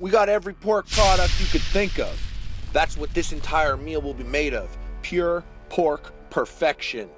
[0.00, 2.18] We got every pork product you could think of.
[2.72, 7.10] That's what this entire meal will be made of pure pork perfection.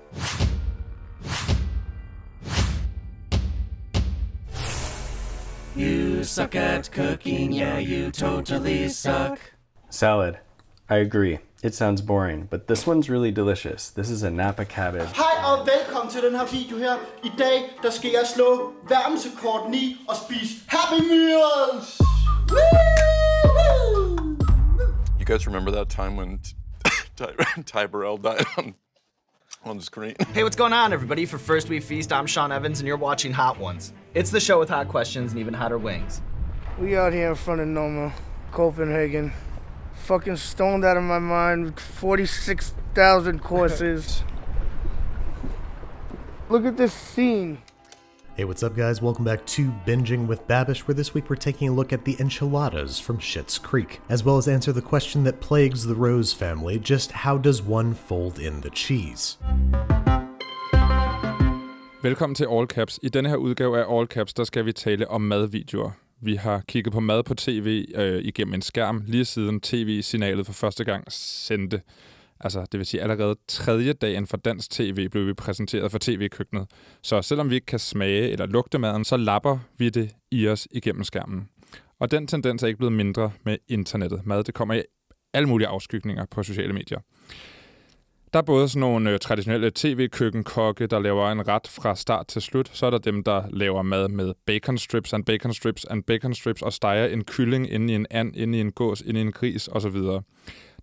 [5.77, 9.39] You suck at cooking, yeah, you totally suck.
[9.89, 10.39] Salad.
[10.91, 11.39] I agree.
[11.63, 13.91] It sounds boring, but this one's really delicious.
[13.91, 15.09] This is a Napa cabbage.
[15.15, 16.97] Hej og velkommen til den her video her.
[17.25, 22.22] I dag, der skal jeg slå verdensrekorden i at spise Happy Meals.
[22.53, 24.39] Woo!
[25.19, 26.41] You guys remember that time when
[27.17, 27.33] Ty,
[27.67, 28.75] Ty Burrell died on,
[29.65, 30.15] on the screen?
[30.35, 31.27] Hey, what's going on, everybody?
[31.27, 33.93] For First We Feast, I'm Sean Evans, and you're watching Hot Ones.
[34.15, 36.21] It's the show with hot questions and even hotter wings.
[36.79, 38.13] We out here in front of Noma,
[38.51, 39.33] Copenhagen.
[40.05, 44.23] Fucking stoned out of my mind with 46,000 courses.
[46.49, 47.59] Look at this scene.
[48.43, 49.01] Hey, what's up, guys?
[49.01, 52.17] Welcome back to Binging with Babish, where this week we're taking a look at the
[52.19, 56.81] enchiladas from Schitt's Creek, as well as answer the question that plagues the Rose family
[56.81, 59.39] just how does one fold in the cheese?
[62.03, 63.01] Velkommen til All Caps.
[63.03, 65.91] I denne her udgave af All Caps, der skal vi tale om madvideoer.
[66.21, 70.53] Vi har kigget på mad på tv øh, igennem en skærm, lige siden tv-signalet for
[70.53, 71.81] første gang sendte.
[72.43, 76.67] Altså, det vil sige, allerede tredje dagen for dansk tv blev vi præsenteret for tv-køkkenet.
[77.03, 80.69] Så selvom vi ikke kan smage eller lugte maden, så lapper vi det i os
[80.71, 81.49] igennem skærmen.
[81.99, 84.27] Og den tendens er ikke blevet mindre med internettet.
[84.27, 84.83] Mad, det kommer i
[85.35, 86.99] alle mulige afskygninger på sociale medier.
[88.33, 92.43] Der er både sådan nogle øh, traditionelle tv-køkkenkokke, der laver en ret fra start til
[92.43, 92.71] slut.
[92.73, 96.35] Så er der dem, der laver mad med bacon strips and bacon strips and bacon
[96.35, 99.23] strips og steger en kylling inde i en and, inde i en gås, inde i
[99.23, 99.97] en gris osv.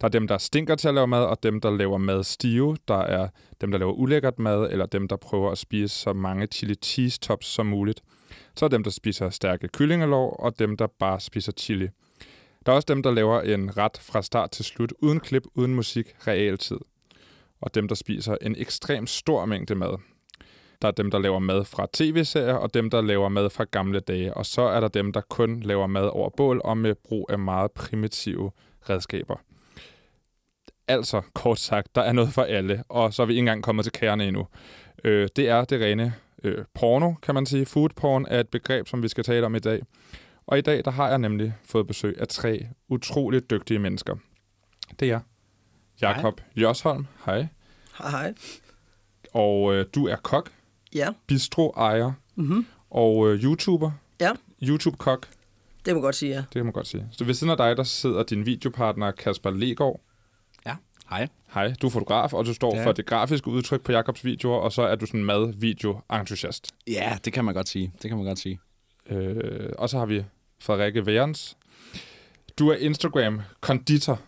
[0.01, 2.77] Der er dem, der stinker til at lave mad, og dem, der laver mad stive.
[2.87, 3.27] Der er
[3.61, 7.19] dem, der laver ulækkert mad, eller dem, der prøver at spise så mange chili cheese
[7.19, 8.01] tops som muligt.
[8.55, 11.87] Så er dem, der spiser stærke kyllingelov, og dem, der bare spiser chili.
[12.65, 15.75] Der er også dem, der laver en ret fra start til slut, uden klip, uden
[15.75, 16.77] musik, realtid
[17.61, 19.97] og dem, der spiser en ekstrem stor mængde mad.
[20.81, 23.99] Der er dem, der laver mad fra tv-serier, og dem, der laver mad fra gamle
[23.99, 24.33] dage.
[24.33, 27.39] Og så er der dem, der kun laver mad over bål og med brug af
[27.39, 28.51] meget primitive
[28.89, 29.35] redskaber.
[30.89, 33.85] Altså, kort sagt, der er noget for alle, og så er vi ikke engang kommet
[33.85, 34.47] til kærne endnu.
[35.03, 36.13] Øh, det er det rene
[36.43, 37.65] øh, porno, kan man sige.
[37.65, 39.81] Food porn er et begreb, som vi skal tale om i dag.
[40.47, 44.15] Og i dag, der har jeg nemlig fået besøg af tre utroligt dygtige mennesker.
[44.99, 45.19] Det er
[46.01, 47.47] Jakob Josholm, hej.
[47.97, 48.33] Hej, hej.
[49.33, 50.49] Og øh, du er kok,
[50.95, 52.65] Ja, bistro-ejer Mhm.
[52.89, 53.91] og øh, YouTuber.
[54.21, 54.31] Ja.
[54.63, 55.27] YouTube-kok,
[55.85, 56.43] det må godt sige, ja.
[56.53, 57.07] det man godt sige.
[57.11, 60.01] Så ved siden af dig, der sidder din videopartner Kasper Legård.
[61.09, 61.27] Hej.
[61.53, 62.85] Hej, du er fotograf, og du står Ja.
[62.85, 66.71] for det grafiske udtryk på Jakobs videoer, og så er du sådan en mad-video-entusiast.
[66.87, 67.93] Ja, det kan man godt sige.
[68.01, 68.59] Det kan man godt sige.
[69.09, 70.23] Øh, og så har vi
[70.59, 71.57] Frederikke Værens.
[72.59, 74.19] Du er Instagram-konditor.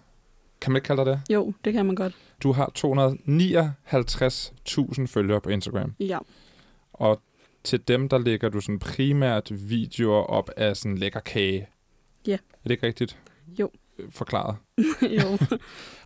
[0.62, 1.34] Kan man ikke kalde dig det?
[1.34, 2.14] Jo, det kan man godt.
[2.44, 5.94] Du har 259.000 følgere på Instagram.
[6.00, 6.18] Ja.
[6.94, 7.22] Og
[7.64, 11.68] til dem, der lægger du sådan primært videoer op af sådan lækker kage.
[12.28, 12.34] Ja.
[12.34, 13.18] Er det ikke rigtigt?
[13.60, 13.72] Jo.
[14.02, 14.56] Øh, Forklaret.
[15.22, 15.38] jo.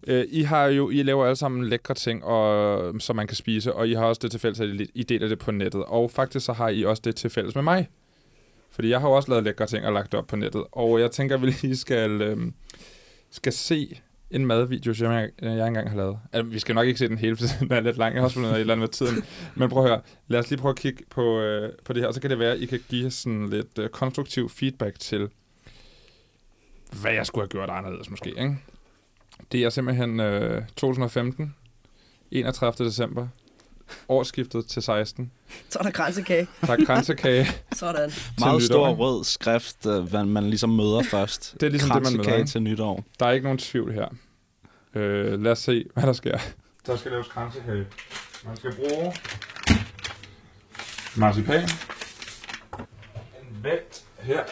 [0.07, 3.73] Øh, I har jo, I laver alle sammen lækre ting, og, som man kan spise,
[3.73, 5.83] og I har også det til fælles, at I- I deler det på nettet.
[5.85, 7.89] Og faktisk så har I også det til fælles med mig.
[8.72, 10.63] Fordi jeg har jo også lavet lækre ting og lagt det op på nettet.
[10.72, 12.38] Og jeg tænker, at vi lige skal, øh,
[13.31, 14.00] skal se
[14.31, 16.17] en madvideo, som jeg, jeg engang har lavet.
[16.34, 18.13] Altså, vi skal nok ikke se den hele, for den er lidt lang.
[18.13, 19.23] Jeg har også fundet noget et eller andet med tiden.
[19.55, 20.01] Men prøv at høre.
[20.28, 22.39] Lad os lige prøve at kigge på, øh, på det her, og så kan det
[22.39, 25.29] være, at I kan give sådan lidt øh, konstruktiv feedback til,
[27.01, 28.29] hvad jeg skulle have gjort anderledes måske.
[28.29, 28.57] Ikke?
[29.51, 31.56] Det er simpelthen øh, 2015,
[32.31, 32.88] 31.
[32.88, 33.28] december,
[34.09, 35.31] årsskiftet til 16.
[35.69, 36.47] Så er der kransekage.
[36.61, 37.47] Der er kransekage.
[37.73, 38.11] Sådan.
[38.39, 41.53] Meget nytår, stor rød skrift, øh, hvad man ligesom møder først.
[41.59, 42.50] Det er ligesom det, man møder, ikke?
[42.50, 43.03] til nytår.
[43.19, 44.07] Der er ikke nogen tvivl her.
[44.95, 46.38] Øh, lad os se, hvad der sker.
[46.85, 47.85] Der skal laves kransekage.
[48.45, 49.13] Man skal bruge
[51.16, 51.63] marcipan.
[53.41, 54.44] En vægt her.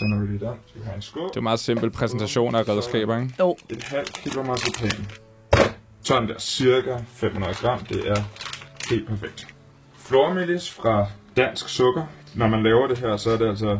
[0.00, 1.28] Så når vi lige der, skal have en skål.
[1.28, 3.34] Det er en meget simpel præsentation af redskaber, ikke?
[3.38, 3.56] Jo.
[3.70, 5.06] Et halvt kilo marcipan.
[6.02, 7.78] Sådan der, cirka 500 gram.
[7.84, 8.22] Det er
[8.90, 9.46] helt perfekt.
[9.98, 12.06] Flormelis fra Dansk Sukker.
[12.34, 13.78] Når man laver det her, så er det altså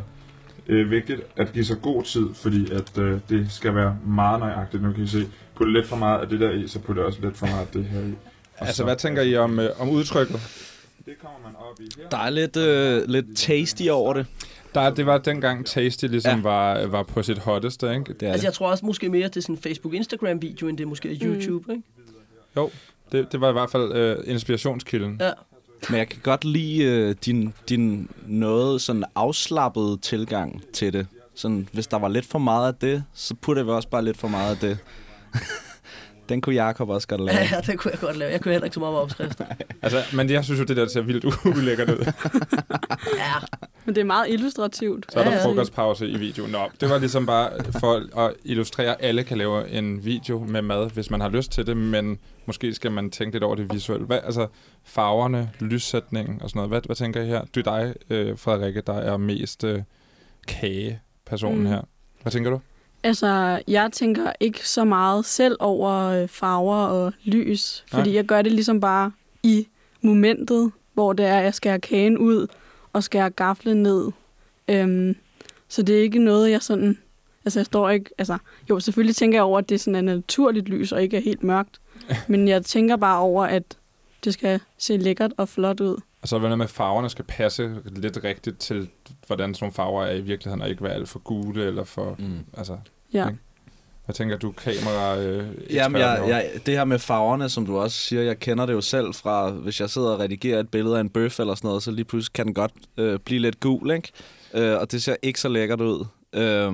[0.67, 4.83] øh, vigtigt at give sig god tid, fordi at øh, det skal være meget nøjagtigt.
[4.83, 7.07] Nu kan I se, putte lidt for meget af det der i, så putter jeg
[7.07, 8.15] også lidt for meget af det her i.
[8.59, 10.41] Og altså, hvad tænker I om, øh, om udtrykket?
[11.07, 12.09] Det kommer man op i her.
[12.09, 14.27] Der er lidt, øh, lidt tasty over det.
[14.75, 16.43] Der, det var dengang Tasty ligesom ja.
[16.43, 18.13] var, var på sit hotteste, ikke?
[18.13, 18.45] Det er Altså, det.
[18.45, 21.73] jeg tror også måske mere, det er sådan en Facebook-Instagram-video, end det måske er YouTube,
[21.73, 21.83] ikke?
[22.57, 22.71] Jo,
[23.13, 25.17] det, det var i hvert fald øh, inspirationskilden.
[25.21, 25.31] Ja.
[25.91, 31.07] Men jeg kan godt lide øh, din, din noget sådan afslappede tilgang til det.
[31.35, 34.17] Sådan, hvis der var lidt for meget af det, så putter vi også bare lidt
[34.17, 34.79] for meget af det.
[36.31, 37.39] Den kunne Jacob også godt lave.
[37.53, 38.33] Ja, det kunne jeg godt lave.
[38.33, 39.45] Jeg kunne heller ikke så meget med opskrifter.
[39.83, 41.25] Altså, men jeg synes jo, det der ser vildt
[41.59, 42.13] ulækkert ud.
[43.17, 43.35] Ja.
[43.85, 45.13] Men det er meget illustrativt.
[45.13, 46.51] Så er der frokostpause i videoen.
[46.51, 47.51] Nå, det var ligesom bare
[47.81, 51.53] for at illustrere, at alle kan lave en video med mad, hvis man har lyst
[51.53, 54.07] til det, men måske skal man tænke lidt over det visuelle.
[54.07, 54.47] Hvad, altså,
[54.85, 56.71] farverne, lyssætningen og sådan noget.
[56.71, 57.43] Hvad, hvad tænker I her?
[57.55, 59.83] Du er dig, øh, Frederikke, der er mest øh,
[60.49, 61.67] kage-personen mm.
[61.67, 61.81] her.
[62.23, 62.61] Hvad tænker du?
[63.03, 68.15] Altså, jeg tænker ikke så meget selv over øh, farver og lys, fordi Nej.
[68.15, 69.13] jeg gør det ligesom bare
[69.43, 69.67] i
[70.03, 72.47] momentet, hvor det er, at jeg skærer kagen ud
[72.93, 74.11] og skærer gaflen ned.
[74.69, 75.17] Øhm,
[75.69, 76.99] så det er ikke noget, jeg sådan...
[77.45, 78.11] Altså, jeg står ikke...
[78.19, 78.39] Altså,
[78.71, 81.43] jo, selvfølgelig tænker jeg over, at det sådan er naturligt lys og ikke er helt
[81.43, 81.81] mørkt.
[82.29, 83.63] Men jeg tænker bare over, at
[84.25, 85.97] det skal se lækkert og flot ud.
[86.23, 88.89] Og så er det noget med, farverne skal passe lidt rigtigt til,
[89.37, 92.17] hvordan sådan nogle farver er i virkeligheden, og ikke være alt for gule eller for...
[92.19, 92.39] Mm.
[92.57, 92.77] Altså,
[93.15, 93.27] Ja.
[93.29, 93.39] ikke?
[94.05, 97.97] Hvad tænker du, kamera øh, Jamen, jeg, jeg, det her med farverne, som du også
[97.99, 101.01] siger, jeg kender det jo selv fra, hvis jeg sidder og redigerer et billede af
[101.01, 103.91] en bøf eller sådan noget, så lige pludselig kan den godt øh, blive lidt gul,
[103.91, 104.09] ikke?
[104.55, 106.05] Øh, og det ser ikke så lækkert ud.
[106.33, 106.73] Øh,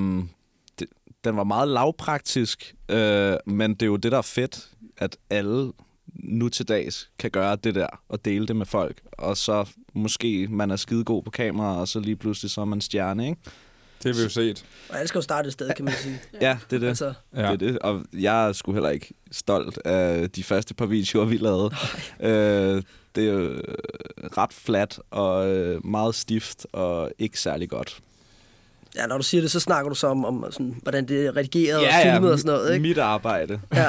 [0.79, 0.87] det,
[1.25, 4.69] den var meget lavpraktisk, øh, men det er jo det, der er fedt,
[4.99, 5.73] at alle
[6.19, 9.01] nu til dags kan gøre det der og dele det med folk.
[9.13, 12.81] Og så måske man er skidegod på kamera, og så lige pludselig så er man
[12.81, 13.41] stjerne, ikke?
[14.03, 14.65] Det har vi jo set.
[14.89, 16.21] Og alle skal jo starte et sted, kan man sige.
[16.41, 16.89] Ja, det er det.
[16.89, 17.13] Altså.
[17.37, 17.43] Ja.
[17.43, 17.79] det, er det.
[17.79, 21.71] Og jeg er sgu heller ikke stolt af de første par videoer, vi lavede.
[22.21, 22.83] øh,
[23.15, 23.61] det er jo
[24.39, 28.01] ret flat og øh, meget stift og ikke særlig godt.
[28.97, 31.37] Ja, når du siger det, så snakker du så om, om sådan, hvordan det er
[31.37, 32.83] redigeret og filmet og sådan noget, ikke?
[32.83, 33.61] mit arbejde.
[33.75, 33.85] Ja.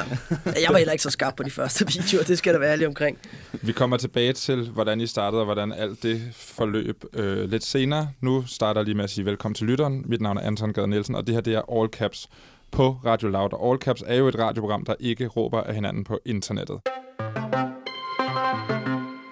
[0.45, 2.88] Jeg var heller ikke så skarp på de første videoer, det skal der være ærlig
[2.88, 3.18] omkring.
[3.51, 8.09] Vi kommer tilbage til, hvordan I startede, og hvordan alt det forløb øh, lidt senere.
[8.21, 10.04] Nu starter jeg lige med at sige velkommen til lytteren.
[10.06, 12.27] Mit navn er Anton Gade Nielsen, og det her det er All Caps
[12.71, 13.54] på Radio Loud.
[13.54, 16.80] Og All Caps er jo et radioprogram, der ikke råber af hinanden på internettet.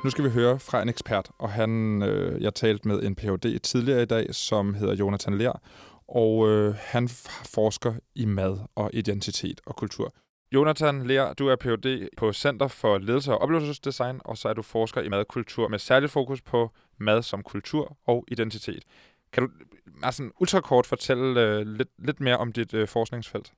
[0.05, 3.59] Nu skal vi høre fra en ekspert, og han, øh, jeg talte med en Ph.D.
[3.59, 5.61] tidligere i dag, som hedder Jonathan Lær,
[6.07, 7.09] og øh, han
[7.55, 10.13] forsker i mad og identitet og kultur.
[10.51, 12.07] Jonathan Lær, du er Ph.D.
[12.17, 16.11] på Center for Ledelse og Oplevelsesdesign, og så er du forsker i madkultur med særligt
[16.11, 18.83] fokus på mad som kultur og identitet.
[19.33, 19.49] Kan du
[20.03, 23.51] altså, ultrakort fortælle øh, lidt, lidt mere om dit øh, forskningsfelt?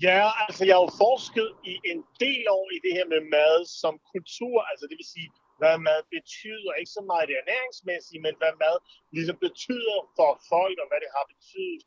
[0.00, 3.58] Ja, altså jeg har jo forsket i en del år i det her med mad
[3.82, 5.30] som kultur, altså det vil sige,
[5.60, 8.76] hvad mad betyder, ikke så meget det ernæringsmæssige, men hvad mad
[9.16, 11.82] ligesom betyder for folk, og hvad det har betydet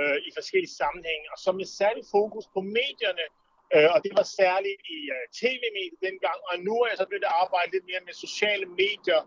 [0.00, 3.26] øh, i forskellige sammenhænge, og så med særlig fokus på medierne,
[3.74, 7.30] øh, og det var særligt i øh, tv-mediet dengang, og nu er jeg så begyndt
[7.30, 9.20] at arbejde lidt mere med sociale medier,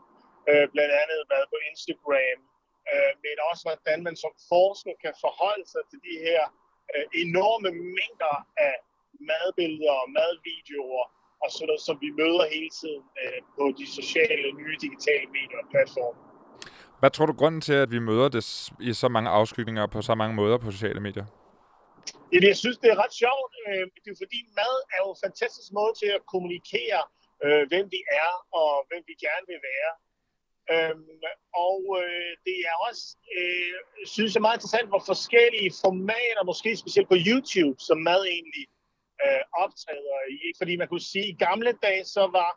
[0.50, 2.40] øh, blandt andet hvad på Instagram,
[2.92, 6.42] øh, men også hvordan man som forsker kan forholde sig til de her
[6.96, 8.36] øh, enorme mængder
[8.68, 8.76] af
[9.30, 11.06] madbilleder og madvideoer
[11.44, 15.60] og sådan noget, som vi møder hele tiden øh, på de sociale, nye digitale medier
[15.64, 16.20] og platforme.
[17.02, 18.44] Hvad tror du grunden til, at vi møder det
[18.90, 21.26] i så mange afskygninger på så mange måder på sociale medier?
[22.32, 23.52] Jamen, jeg synes, det er ret sjovt.
[23.68, 27.02] Øh, det er fordi mad er jo en fantastisk måde til at kommunikere,
[27.46, 29.92] øh, hvem vi er og hvem vi gerne vil være.
[30.72, 31.04] Øhm,
[31.68, 33.06] og øh, det er også,
[33.38, 33.76] øh,
[34.16, 38.66] synes jeg, meget interessant, hvor forskellige formater, måske specielt på YouTube, som mad egentlig
[39.24, 40.40] øh, optræder i.
[40.60, 42.52] Fordi man kunne sige, at i gamle dage, så var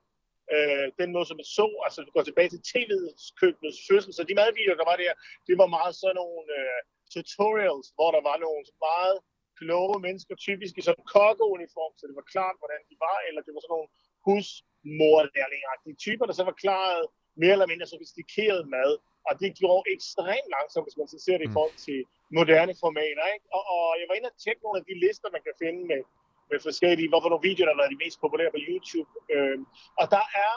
[0.54, 4.22] øh, den måde, som man så, altså du går tilbage til tv'ets køkkenets fødsel, så
[4.28, 5.12] de madvideoer, der var der,
[5.48, 6.80] det var meget sådan nogle øh,
[7.14, 9.16] tutorials, hvor der var nogle meget
[9.58, 13.40] kloge mennesker, typisk i sådan en kokkeuniform, så det var klart, hvordan de var, eller
[13.46, 13.90] det var sådan nogle
[14.26, 17.06] husmorlærlingagtige typer, der så forklarede
[17.42, 18.92] mere eller mindre sofistikeret mad,
[19.28, 21.98] og det gjorde ekstremt langsomt, hvis man så ser det i forhold til
[22.38, 23.24] moderne formater.
[23.34, 23.46] Ikke?
[23.56, 26.02] Og, og jeg var inde og tjekke nogle af de lister, man kan finde med,
[26.50, 29.10] med forskellige, hvorfor nogle videoer, der har været de mest populære på YouTube.
[29.34, 29.64] Øhm,
[30.00, 30.54] og der er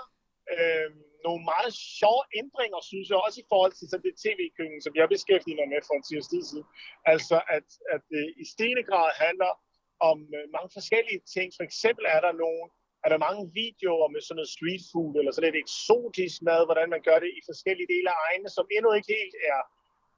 [0.55, 4.93] øhm, nogle meget sjove ændringer, synes jeg, også i forhold til sådan det tv-køkken, som
[4.99, 6.67] jeg beskæftiger mig med for en tirs tid siden.
[7.13, 9.51] Altså, at, at det i stigende grad handler
[10.09, 11.47] om øh, mange forskellige ting.
[11.57, 12.65] For eksempel er der nogle
[13.03, 16.89] er der mange videoer med sådan noget street food, eller sådan lidt eksotisk mad, hvordan
[16.95, 19.61] man gør det i forskellige dele af egne, som endnu ikke helt er,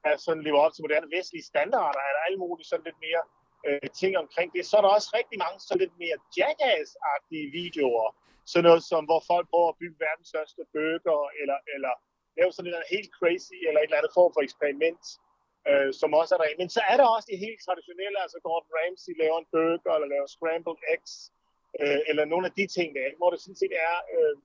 [0.10, 3.24] er sådan lever op til moderne vestlige standarder, er der alle mulige sådan lidt mere
[3.68, 4.62] øh, ting omkring det.
[4.70, 8.08] Så er der også rigtig mange sådan lidt mere jackass-agtige videoer,
[8.52, 11.94] sådan noget som, hvor folk prøver at bygge verdens største burger, eller, eller
[12.38, 15.04] lave sådan noget helt crazy, eller et eller andet form for eksperiment,
[15.70, 16.60] øh, som også er der.
[16.62, 20.10] Men så er der også de helt traditionelle, altså Gordon Ramsay laver en burger, eller
[20.14, 21.14] laver scrambled eggs,
[21.82, 24.36] øh, eller nogle af de ting der, hvor det sådan set er, øh,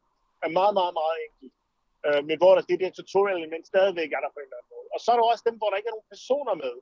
[0.46, 1.52] er meget, meget, meget enkelt.
[2.06, 4.72] øh, men hvor der det der tutorial element stadigvæk er der på en eller anden
[4.74, 4.88] måde.
[4.94, 6.74] Og så er der også dem, hvor der ikke er nogen personer med,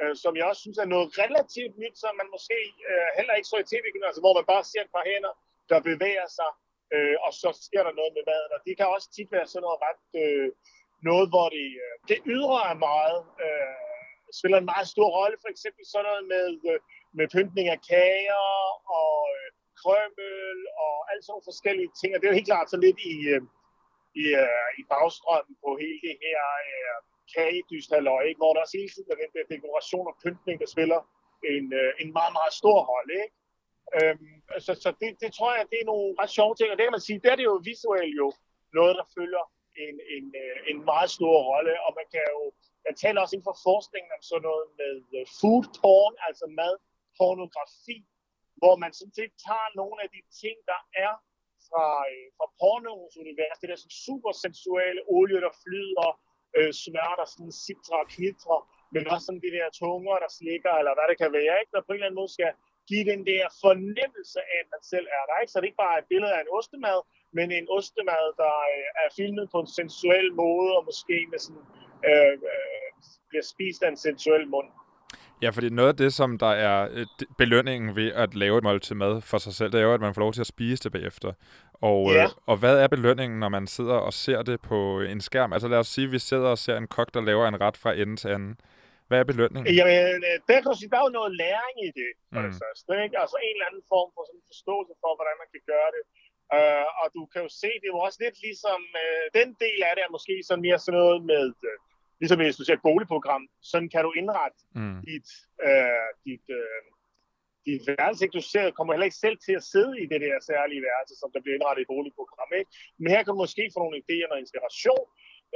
[0.00, 2.58] øh, som jeg også synes er noget relativt nyt, som man måske
[2.90, 5.34] øh, heller ikke så i tv altså hvor man bare ser et par hænder,
[5.70, 6.50] der bevæger sig,
[6.94, 8.50] øh, og så sker der noget med maden.
[8.56, 10.48] Og det kan også tit være sådan noget ret, øh,
[11.08, 13.76] noget hvor det, øh, det ydre er meget, øh,
[14.38, 16.80] spiller en meget stor rolle, for eksempel sådan noget med, øh,
[17.18, 18.44] med pyntning af kager
[19.00, 19.48] og øh,
[19.82, 22.10] krømmel og alle sådan forskellige ting.
[22.10, 23.42] Og det er jo helt klart så lidt i, øh,
[24.22, 26.98] i, øh, i bagstrømmen på hele det her øh,
[27.34, 28.40] kagedysthalløj, ikke?
[28.40, 31.00] hvor der også hele tiden er den der dekoration og pyntning, der spiller
[31.54, 33.14] en, øh, en meget, meget stor rolle.
[33.24, 33.36] Ikke?
[33.96, 34.34] Øhm,
[34.64, 36.96] så så det, det tror jeg, det er nogle ret sjove ting, og det kan
[36.98, 38.28] man sige, der er det jo visuelt jo
[38.78, 39.44] noget, der følger
[39.84, 40.26] en, en,
[40.70, 42.42] en meget stor rolle, og man kan jo,
[42.86, 44.64] man taler også inden for forskningen om sådan noget
[45.12, 46.74] med food porn, altså mad,
[47.18, 47.98] pornografi,
[48.62, 51.14] hvor man sådan set tager nogle af de ting, der er
[51.68, 56.08] fra, øh, fra pornoens univers, det der sådan super sensuelle olie, der flyder,
[56.56, 58.60] øh, smør, der sådan sitrer og knitrer,
[58.94, 61.72] men også sådan de der tunger, der slikker, eller hvad det kan være, ikke?
[61.74, 62.52] der på en eller anden måde skal
[62.90, 65.36] give den der fornemmelse af, at man selv er der.
[65.40, 65.52] Ikke?
[65.52, 66.98] Så det er ikke bare et billede af en ostemad,
[67.36, 71.66] men en ostemad, der øh, er filmet på en sensuel måde, og måske med sådan,
[72.08, 72.88] øh, øh,
[73.30, 74.70] bliver spist af en sensuel mund.
[75.42, 77.06] Ja, fordi noget af det, som der er øh,
[77.38, 80.14] belønningen ved at lave et måltid mad for sig selv, det er jo, at man
[80.14, 81.32] får lov til at spise det bagefter.
[81.90, 82.24] Og, Ja.
[82.24, 84.78] øh, og hvad er belønningen, når man sidder og ser det på
[85.12, 85.52] en skærm?
[85.52, 87.76] Altså lad os sige, at vi sidder og ser en kok, der laver en ret
[87.82, 88.54] fra ende til anden.
[89.08, 89.74] Hvad er belønningen?
[89.78, 92.60] Jamen, øh, der kan sige, der er jo noget læring i det, for det Mm.
[92.62, 92.90] første.
[93.04, 93.16] Ikke?
[93.22, 96.02] Altså en eller anden form for sådan forståelse for, hvordan man kan gøre det.
[96.58, 99.78] Uh, og du kan jo se, det er jo også lidt ligesom, uh, den del
[99.88, 101.76] af det er måske sådan mere sådan noget med, uh,
[102.22, 104.98] ligesom hvis du ser et boligprogram, sådan kan du indrette Mm.
[105.08, 105.28] dit,
[105.68, 106.84] uh, dit, uh,
[107.66, 108.20] dit værelse.
[108.24, 108.36] Ikke?
[108.38, 111.28] Du ser, kommer heller ikke selv til at sidde i det der særlige værelse, som
[111.34, 112.50] der bliver indrettet i et boligprogram.
[112.60, 112.70] Ikke?
[113.00, 115.04] Men her kan du måske få nogle idéer og inspiration.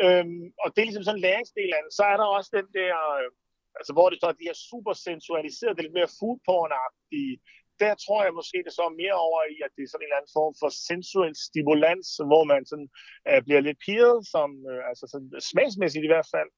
[0.07, 1.91] Um, og det er ligesom sådan en læringsdel af det.
[1.99, 3.29] Så er der også den der, øh,
[3.79, 7.35] altså hvor det så er de her super sensualiserede, det er lidt mere food porn-agtige.
[7.85, 10.09] Der tror jeg måske, det så er mere over i, at det er sådan en
[10.09, 12.89] eller anden form for sensuel stimulans, hvor man sådan
[13.29, 16.51] øh, bliver lidt pirret, som, øh, altså sådan smagsmæssigt i hvert fald,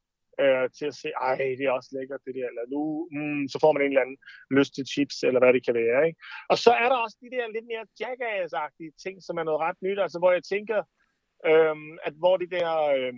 [0.42, 2.82] øh, til at se, ej, det er også lækkert det der, eller nu,
[3.16, 4.20] mm, så får man en eller anden
[4.58, 6.20] lyst til chips, eller hvad det kan være, ikke?
[6.52, 8.54] Og så er der også de der lidt mere jackass
[9.04, 10.80] ting, som er noget ret nyt, altså hvor jeg tænker,
[11.50, 11.76] øh,
[12.08, 13.14] at hvor det der, Øh,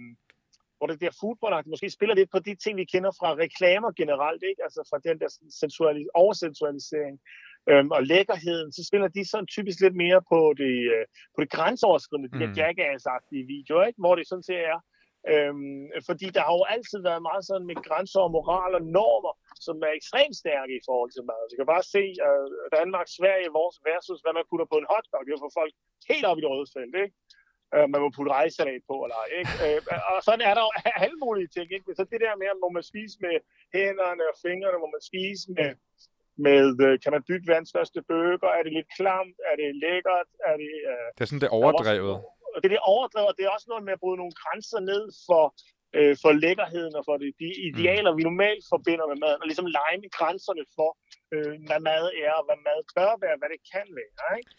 [0.79, 4.43] hvor det der foodprodukter måske spiller lidt på de ting, vi kender fra reklamer generelt,
[4.51, 4.63] ikke?
[4.67, 5.31] Altså fra den der
[5.61, 7.17] sensualis- oversensualisering
[7.71, 11.51] øhm, og lækkerheden, så spiller de sådan typisk lidt mere på det, øh, på det
[11.51, 12.41] grænseoverskridende, de Mm.
[12.41, 14.01] der jackass-agtige videoer, ikke?
[14.03, 14.79] Hvor det sådan set er,
[15.33, 19.35] Øhm, fordi der har jo altid været meget sådan med grænser og moral og normer,
[19.67, 21.41] som er ekstremt stærke i forhold til mad.
[21.49, 22.47] Så kan bare se uh,
[22.79, 25.23] Danmark, Sverige vores versus, hvad man putter på en hotdog.
[25.25, 25.73] Det for folk
[26.11, 27.17] helt op i det røde felt, ikke?
[27.75, 29.53] Uh, man må putte rejsalat på, eller ikke?
[29.67, 30.73] Uh, og sådan er der jo
[31.05, 31.89] alle mulige ting, ikke?
[31.99, 33.37] Så det der med, må man spise med
[33.77, 35.71] hænderne og fingrene, må man spise med,
[36.49, 38.49] med øh, kan man bygge verdens største burger?
[38.59, 39.37] Er det lidt klamt?
[39.51, 40.29] Er det lækkert?
[40.49, 42.17] Er det, uh, Det er sådan, det er overdrevet.
[42.55, 45.05] og det er det overdrevet, det er også noget med at bryde nogle grænser ned
[45.27, 45.45] for,
[45.99, 49.69] øh, for lækkerheden og for det, de idealer, vi normalt forbinder med maden, og ligesom
[49.79, 50.91] lege med grænserne for,
[51.35, 54.29] øh, hvad mad er, og hvad mad bør være, hvad det kan være.
[54.39, 54.51] Ikke?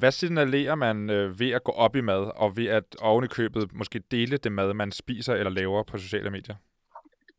[0.00, 3.30] Hvad signalerer man øh, ved at gå op i mad, og ved at oven i
[3.38, 6.56] købet måske dele det mad, man spiser eller laver på sociale medier?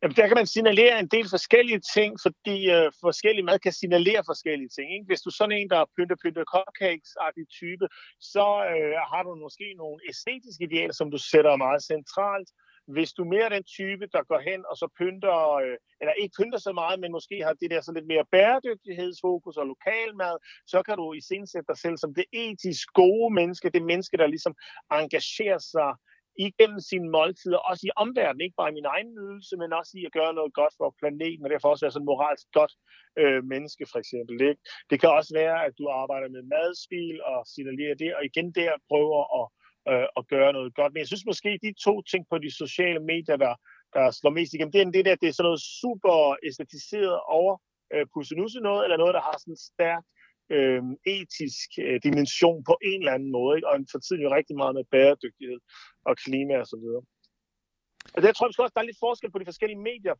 [0.02, 4.22] Jamen, der kan man signalere en del forskellige ting, fordi øh, forskellige mad kan signalere
[4.26, 4.88] forskellige ting.
[4.94, 5.06] Ikke?
[5.06, 7.12] Hvis du er sådan en, der er pynte pynte cupcakes
[7.58, 7.86] type,
[8.32, 12.48] så øh, har du måske nogle æstetiske idealer, som du sætter meget centralt.
[12.94, 16.34] Hvis du er mere den type, der går hen og så pynter, øh, eller ikke
[16.38, 20.36] pynter så meget, men måske har det der så lidt mere bæredygtighedsfokus og lokalmad,
[20.72, 21.20] så kan du i
[21.52, 24.54] sætte dig selv som det etisk gode menneske, det menneske, der ligesom
[25.00, 25.90] engagerer sig
[26.38, 30.04] igennem sine måltider, også i omverdenen, ikke bare i min egen nydelse, men også i
[30.04, 32.72] at gøre noget godt for planeten, og derfor også være sådan moralsk godt
[33.20, 34.34] øh, menneske, for eksempel.
[34.48, 34.62] Ikke?
[34.90, 38.72] Det kan også være, at du arbejder med madspil og signalerer det, og igen der
[38.90, 39.46] prøver at,
[39.90, 40.92] øh, at gøre noget godt.
[40.92, 43.54] Men jeg synes måske, de to ting på de sociale medier, der,
[43.94, 46.16] der slår mest igennem, det er det der, det er sådan noget super
[46.48, 47.54] æstetiseret over
[47.94, 50.04] øh, pussenusse noget, eller noget, der har sådan en stærk
[50.50, 53.68] øh, etisk øh, dimension på en eller anden måde, ikke?
[53.68, 55.60] og for tiden jo rigtig meget med bæredygtighed
[56.04, 57.02] og klima og så videre.
[58.14, 60.16] Og det tror jeg også, der er lidt forskel på de forskellige medier.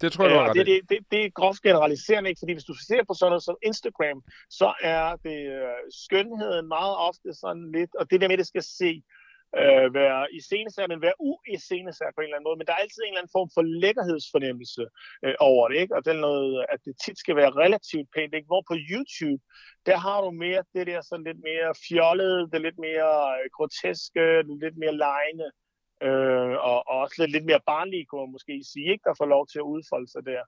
[0.00, 2.38] Det tror jeg, du Øh, har ret det, det, det, det er groft generaliserende, ikke?
[2.38, 4.18] fordi hvis du ser på sådan noget som Instagram,
[4.50, 8.52] så er det øh, skønheden meget ofte sådan lidt, og det der med, at det
[8.54, 9.02] skal se
[9.56, 12.58] øh, være iscenesat, men være uiscenesat på en eller anden måde.
[12.58, 14.84] Men der er altid en eller anden form for lækkerhedsfornemmelse
[15.24, 15.96] øh, over det, ikke?
[15.96, 18.50] Og det er noget, at det tit skal være relativt pænt, ikke?
[18.52, 19.42] Hvor på YouTube,
[19.88, 24.24] der har du mere det der sådan lidt mere fjollede, det lidt mere øh, groteske,
[24.46, 25.48] det lidt mere lejende,
[26.06, 29.06] øh, og, og også lidt, lidt mere barnlige, kunne man måske sige, ikke?
[29.08, 30.42] Der får lov til at udfolde sig der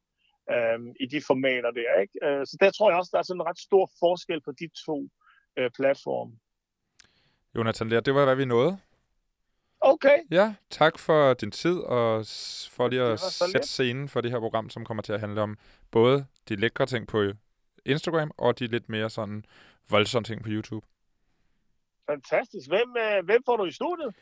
[0.55, 2.17] øh, i de formater der, ikke?
[2.27, 4.69] Øh, så der tror jeg også, der er sådan en ret stor forskel på de
[4.87, 4.99] to
[5.59, 6.33] øh, platforme.
[7.57, 8.79] Jonathan Lær, det var, hvad vi nåede.
[9.83, 10.19] Okay.
[10.31, 12.25] Ja, tak for din tid, og
[12.71, 13.67] for lige at så sætte lidt.
[13.67, 15.57] scenen for det her program, som kommer til at handle om
[15.91, 17.25] både de lækre ting på
[17.85, 19.45] Instagram, og de lidt mere sådan
[19.91, 20.87] voldsomme ting på YouTube.
[22.11, 22.69] Fantastisk.
[22.69, 24.15] Hvem, øh, hvem får du i studiet?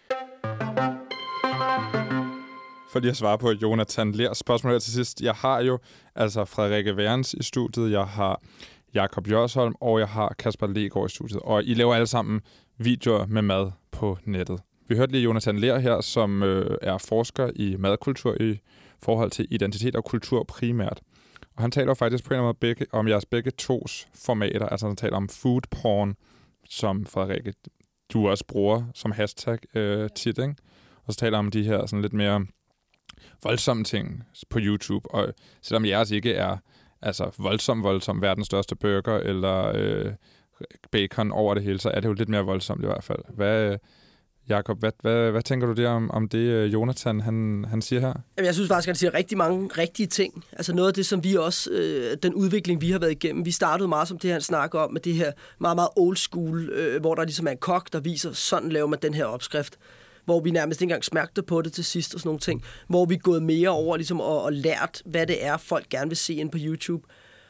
[2.93, 5.21] For lige at svare på Jonathan Lers spørgsmål her til sidst.
[5.21, 5.79] Jeg har jo
[6.15, 8.41] altså Frederikke Værens i studiet, jeg har
[8.95, 11.41] Jakob Jørsholm, og jeg har Kasper Legaard i studiet.
[11.43, 12.41] Og I laver alle sammen
[12.79, 14.61] videoer med mad på nettet.
[14.89, 18.61] Vi hørte lige Jonathan Lær her, som øh, er forsker i madkultur i
[19.03, 21.01] forhold til identitet og kultur primært.
[21.57, 24.67] Og han taler faktisk på en eller anden måde begge, om jeres begge tos formater.
[24.67, 26.15] Altså han taler om food porn,
[26.71, 27.55] som Frederikke,
[28.13, 30.55] du også bruger som hashtag øh, tit, ikke?
[31.05, 32.47] Og så taler om de her sådan lidt mere
[33.43, 35.15] voldsomme ting på YouTube.
[35.15, 36.57] Og selvom jeres ikke er
[37.03, 40.13] altså voldsom, voldsom, verdens største burger eller øh,
[40.91, 43.23] bacon over det hele, så er det jo lidt mere voldsomt i hvert fald.
[43.35, 43.79] Hvad, øh,
[44.49, 48.01] Jakob, hvad, hvad, hvad tænker du der om, om det, øh, Jonathan han, han siger
[48.01, 48.15] her?
[48.37, 50.45] Jamen, jeg synes faktisk, at han siger rigtig mange rigtige ting.
[50.53, 53.51] Altså noget af det, som vi også, øh, den udvikling, vi har været igennem, vi
[53.51, 57.01] startede meget som det, han snakker om, med det her meget, meget old school, øh,
[57.01, 59.79] hvor der ligesom er en kok, der viser, sådan laver man den her opskrift
[60.25, 63.05] hvor vi nærmest ikke engang smærkte på det til sidst og sådan nogle ting, hvor
[63.05, 66.17] vi er gået mere over ligesom, og, og lært, hvad det er, folk gerne vil
[66.17, 67.07] se ind på YouTube.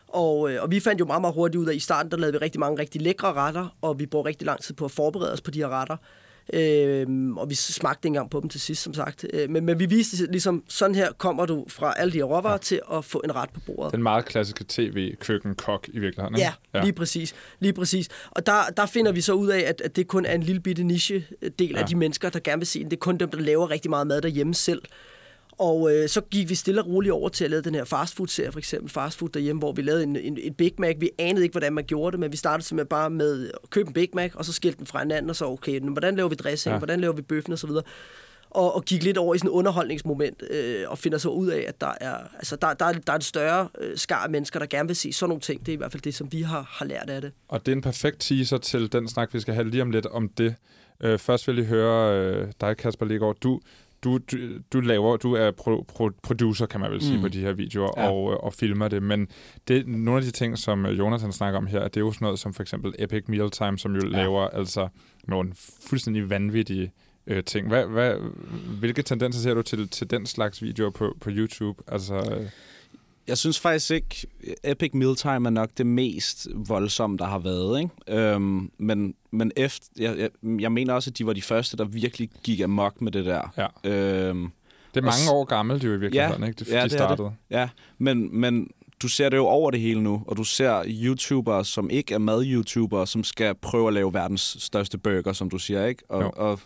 [0.08, 2.16] Og, øh, og vi fandt jo meget, meget hurtigt ud af, at i starten, der
[2.16, 4.90] lavede vi rigtig mange rigtig lækre retter, og vi brugte rigtig lang tid på at
[4.90, 5.96] forberede os på de her retter.
[6.52, 9.26] Øhm, og vi smagte ikke engang på dem til sidst, som sagt.
[9.32, 12.52] Øh, men, men vi viste ligesom, sådan her kommer du fra alle de her råvarer
[12.52, 12.58] ja.
[12.58, 13.92] til at få en ret på bordet.
[13.92, 16.52] Den meget klassiske tv-køkken-kok i virkeligheden, ikke?
[16.74, 17.34] Ja, ja, lige præcis.
[17.60, 18.08] Lige præcis.
[18.30, 20.60] Og der, der finder vi så ud af, at, at det kun er en lille
[20.60, 21.78] bitte niche-del ja.
[21.78, 22.90] af de mennesker, der gerne vil se den.
[22.90, 24.82] Det er kun dem, der laver rigtig meget mad derhjemme selv.
[25.58, 28.52] Og øh, så gik vi stille og roligt over til at lave den her fastfood-serie,
[28.52, 30.96] for eksempel fastfood derhjemme, hvor vi lavede en, en, en Big Mac.
[30.98, 33.88] Vi anede ikke, hvordan man gjorde det, men vi startede simpelthen bare med at købe
[33.88, 36.28] en Big Mac, og så skilte den fra hinanden, og så okay, nu, hvordan laver
[36.28, 36.78] vi dressing, ja.
[36.78, 37.82] hvordan laver vi bøffen og så videre.
[38.50, 41.64] Og, og gik lidt over i sådan et underholdningsmoment, øh, og finder så ud af,
[41.68, 44.66] at der er, altså, der, der, der er en større øh, skar af mennesker, der
[44.66, 45.60] gerne vil se sådan nogle ting.
[45.60, 47.32] Det er i hvert fald det, som vi har, har lært af det.
[47.48, 50.06] Og det er en perfekt teaser til den snak, vi skal have lige om lidt
[50.06, 50.54] om det.
[51.00, 53.36] Øh, først vil jeg høre øh, dig, Kasper Legaard.
[53.42, 53.60] Du,
[54.04, 54.36] du, du,
[54.72, 57.22] du laver, du er pro, pro, producer, kan man vel sige, Mm.
[57.22, 58.10] på de her videoer, Ja.
[58.10, 59.02] og, og filmer det.
[59.02, 59.28] Men
[59.68, 62.24] det, nogle af de ting, som øh, Jonathan snakker om her, det er jo sådan
[62.24, 64.16] noget som for eksempel Epic Mealtime, som jo ja.
[64.16, 64.88] laver altså
[65.24, 65.52] nogle
[65.88, 66.92] fuldstændig vanvittige
[67.26, 67.68] øh, ting.
[67.68, 68.14] Hvad, hvad,
[68.78, 71.82] hvilke tendenser ser du til, til den slags videoer på, på YouTube?
[71.88, 72.46] Altså, øh,
[73.28, 74.26] Jeg synes faktisk ikke,
[74.64, 77.80] Epic Mealtime er nok det mest voldsomme, der har været.
[77.80, 78.20] Ikke?
[78.20, 81.84] Øhm, men men efter, jeg, jeg, jeg mener også, at de var de første, der
[81.84, 83.68] virkelig gik amok med det der.
[83.84, 83.90] Ja.
[83.90, 84.50] Øhm,
[84.94, 86.64] det er mange år gammelt jo i virkeligheden, ja, ikke?
[86.64, 87.28] De, ja, de det startede.
[87.28, 87.56] det.
[87.56, 88.70] Ja, men, men
[89.02, 92.18] du ser det jo over det hele nu, og du ser YouTubere, som ikke er
[92.18, 96.02] mad-YouTubere, som skal prøve at lave verdens største burger, som du siger, ikke?
[96.10, 96.16] Jo.
[96.16, 96.60] Og, og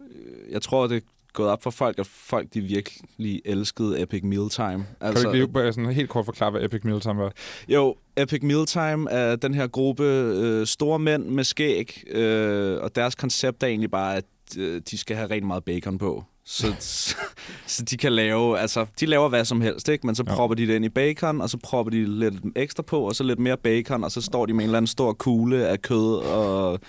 [0.00, 4.86] øh, jeg tror, det gået op for folk, at folk de virkelig elskede Epic Mealtime.
[5.00, 7.32] Altså, kan du ikke lige bare sådan helt kort forklare, hvad Epic Mealtime var?
[7.68, 13.14] Jo, Epic Mealtime er den her gruppe øh, store mænd med skæg, øh, og deres
[13.14, 14.24] koncept er egentlig bare, at
[14.58, 16.24] øh, de skal have rigtig meget bacon på.
[16.44, 17.16] Så, så,
[17.66, 20.06] så de kan lave, altså, de laver hvad som helst, ikke?
[20.06, 20.34] Men så Ja.
[20.34, 23.24] propper de det ind i bacon, og så propper de lidt ekstra på, og så
[23.24, 26.16] lidt mere bacon, og så står de med en eller anden stor kugle af kød
[26.16, 26.80] og,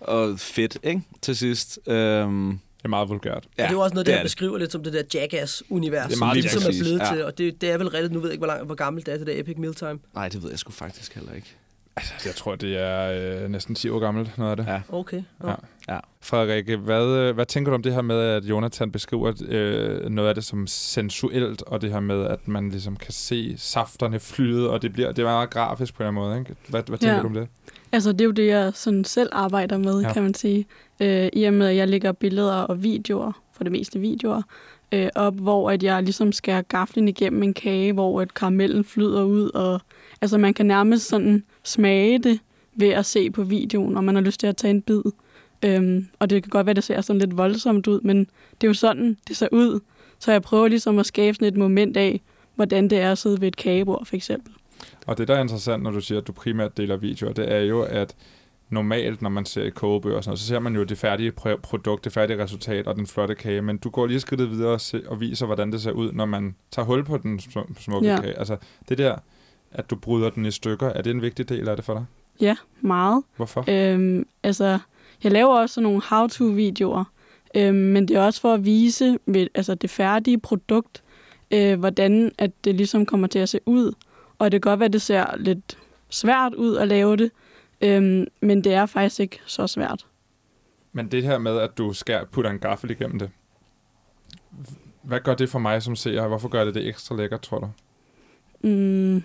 [0.00, 1.02] og fedt, ikke?
[1.22, 1.78] Til sidst.
[1.86, 3.34] Øhm, det er meget vulgært.
[3.34, 6.12] Ja, og det er jo også noget, der beskriver lidt som det der Jackass-univers, Det
[6.12, 7.14] er som meget ligesom er blevet Ja.
[7.14, 7.24] til.
[7.24, 9.14] Og det, det er vel rigtigt, nu ved jeg ikke, hvor, langt, hvor gammelt det
[9.14, 9.98] er, det der Epic Mealtime.
[10.14, 11.56] Nej, det ved jeg sgu faktisk heller ikke.
[11.96, 14.66] Altså, jeg tror, det er øh, næsten 10 år gammelt, noget af det.
[14.66, 14.80] Ja.
[14.88, 15.22] Okay.
[15.44, 15.54] Ja.
[15.88, 15.98] ja.
[16.20, 20.28] Frederikke, hvad, øh, hvad tænker du om det her med, at Jonathan beskriver øh, noget
[20.28, 24.70] af det som sensuelt, og det her med, at man ligesom kan se safterne flyde,
[24.70, 26.54] og det bliver det er meget grafisk på en eller anden måde, ikke?
[26.68, 27.22] Hvad, hvad tænker Ja.
[27.22, 27.48] du om det?
[27.92, 30.12] Altså, det er jo det, jeg sådan selv arbejder med, Ja.
[30.12, 30.66] kan man sige.
[31.00, 34.42] Øh, I og med, at jeg lægger billeder og videoer, for det meste videoer,
[34.92, 39.22] øh, op, hvor at jeg ligesom skærer gaflen igennem en kage, hvor at karamellen flyder
[39.24, 39.80] ud, og
[40.20, 42.38] altså, man kan nærmest sådan smage det
[42.74, 45.02] ved at se på videoen, og man har lyst til at tage en bid.
[45.64, 48.18] Øhm, og det kan godt være, det ser sådan lidt voldsomt ud, men
[48.60, 49.80] det er jo sådan, det ser ud.
[50.18, 52.20] Så jeg prøver ligesom at skabe sådan et moment af,
[52.54, 54.52] hvordan det er at sidde ved et kagebord, for eksempel.
[55.08, 57.58] Og det, der er interessant, når du siger, at du primært deler videoer, det er
[57.60, 58.14] jo, at
[58.70, 61.32] normalt, når man ser i kogebøger og sådan noget, så ser man jo det færdige
[61.40, 64.72] pr- produkt, det færdige resultat og den flotte kage, men du går lige skridtet videre
[64.72, 67.82] og, se, og viser, hvordan det ser ud, når man tager hul på den sm-
[67.82, 68.20] smukke Ja.
[68.20, 68.38] kage.
[68.38, 68.56] Altså,
[68.88, 69.16] det der,
[69.72, 72.04] at du bryder den i stykker, er det en vigtig del af det for dig?
[72.40, 73.22] Ja, meget.
[73.36, 73.64] Hvorfor?
[73.68, 74.78] Øhm, altså,
[75.24, 77.04] jeg laver også nogle how-to-videoer,
[77.54, 81.02] øhm, men det er også for at vise ved, altså det færdige produkt,
[81.50, 83.92] øh, hvordan at det ligesom kommer til at se ud.
[84.38, 85.78] Og det kan godt være, at det ser lidt
[86.10, 87.30] svært ud at lave det,
[87.80, 90.06] øhm, men det er faktisk ikke så svært.
[90.92, 93.30] Men det her med, at du skær, putter en gaffel igennem det,
[95.02, 96.28] hvad gør det for mig som seer?
[96.28, 97.70] Hvorfor gør det det ekstra lækkert, tror du?
[98.68, 99.22] Mm,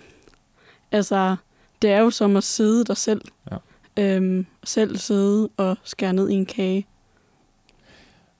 [0.92, 1.36] altså,
[1.82, 3.20] det er jo som at sidde der selv.
[3.50, 3.56] Ja.
[3.98, 6.86] Øhm, selv sidde og skære ned i en kage.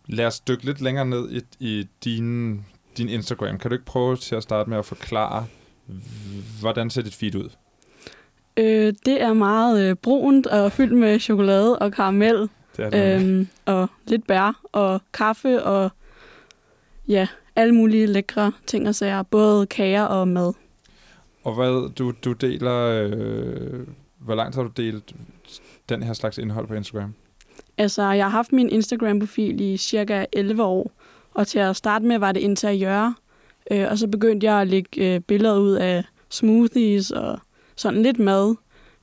[0.06, 2.54] Lad os dykke lidt længere ned i, i din,
[2.96, 3.58] din Instagram.
[3.58, 5.46] Kan du ikke prøve til at starte med at forklare,
[6.60, 7.48] hvordan ser dit feed ud?
[8.56, 12.48] Øh, det er meget øh, brunt og fyldt med chokolade og karamel.
[12.76, 15.90] Det er det øhm, og lidt bær og kaffe og
[17.08, 19.22] ja, alle mulige lækre ting og sager.
[19.22, 20.52] Både kager og mad.
[21.44, 22.76] Og hvad du, du deler...
[22.76, 23.86] Øh,
[24.18, 25.14] hvor langt har du delt
[25.88, 27.14] den her slags indhold på Instagram?
[27.78, 30.90] Altså, jeg har haft min Instagram-profil i cirka 11 år.
[31.34, 33.12] Og til at starte med var det interiør.
[33.70, 37.38] Øh, og så begyndte jeg at lægge øh, billeder ud af smoothies og
[37.76, 38.54] sådan lidt mad.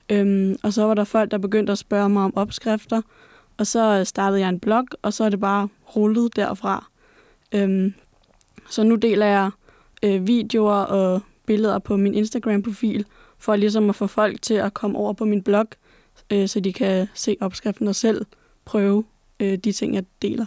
[0.08, 3.02] Øhm, og så var der folk, der begyndte at spørge mig om opskrifter.
[3.58, 6.86] Og så øh, startede jeg en blog, og så er det bare rullet derfra.
[7.52, 7.94] Øhm,
[8.70, 9.50] så nu deler jeg
[10.02, 13.06] øh, videoer og billeder på min Instagram-profil,
[13.38, 15.66] for ligesom at få folk til at komme over på min blog,
[16.32, 18.26] øh, så de kan se opskriften og selv
[18.64, 19.04] prøve
[19.40, 20.46] øh, de ting, jeg deler.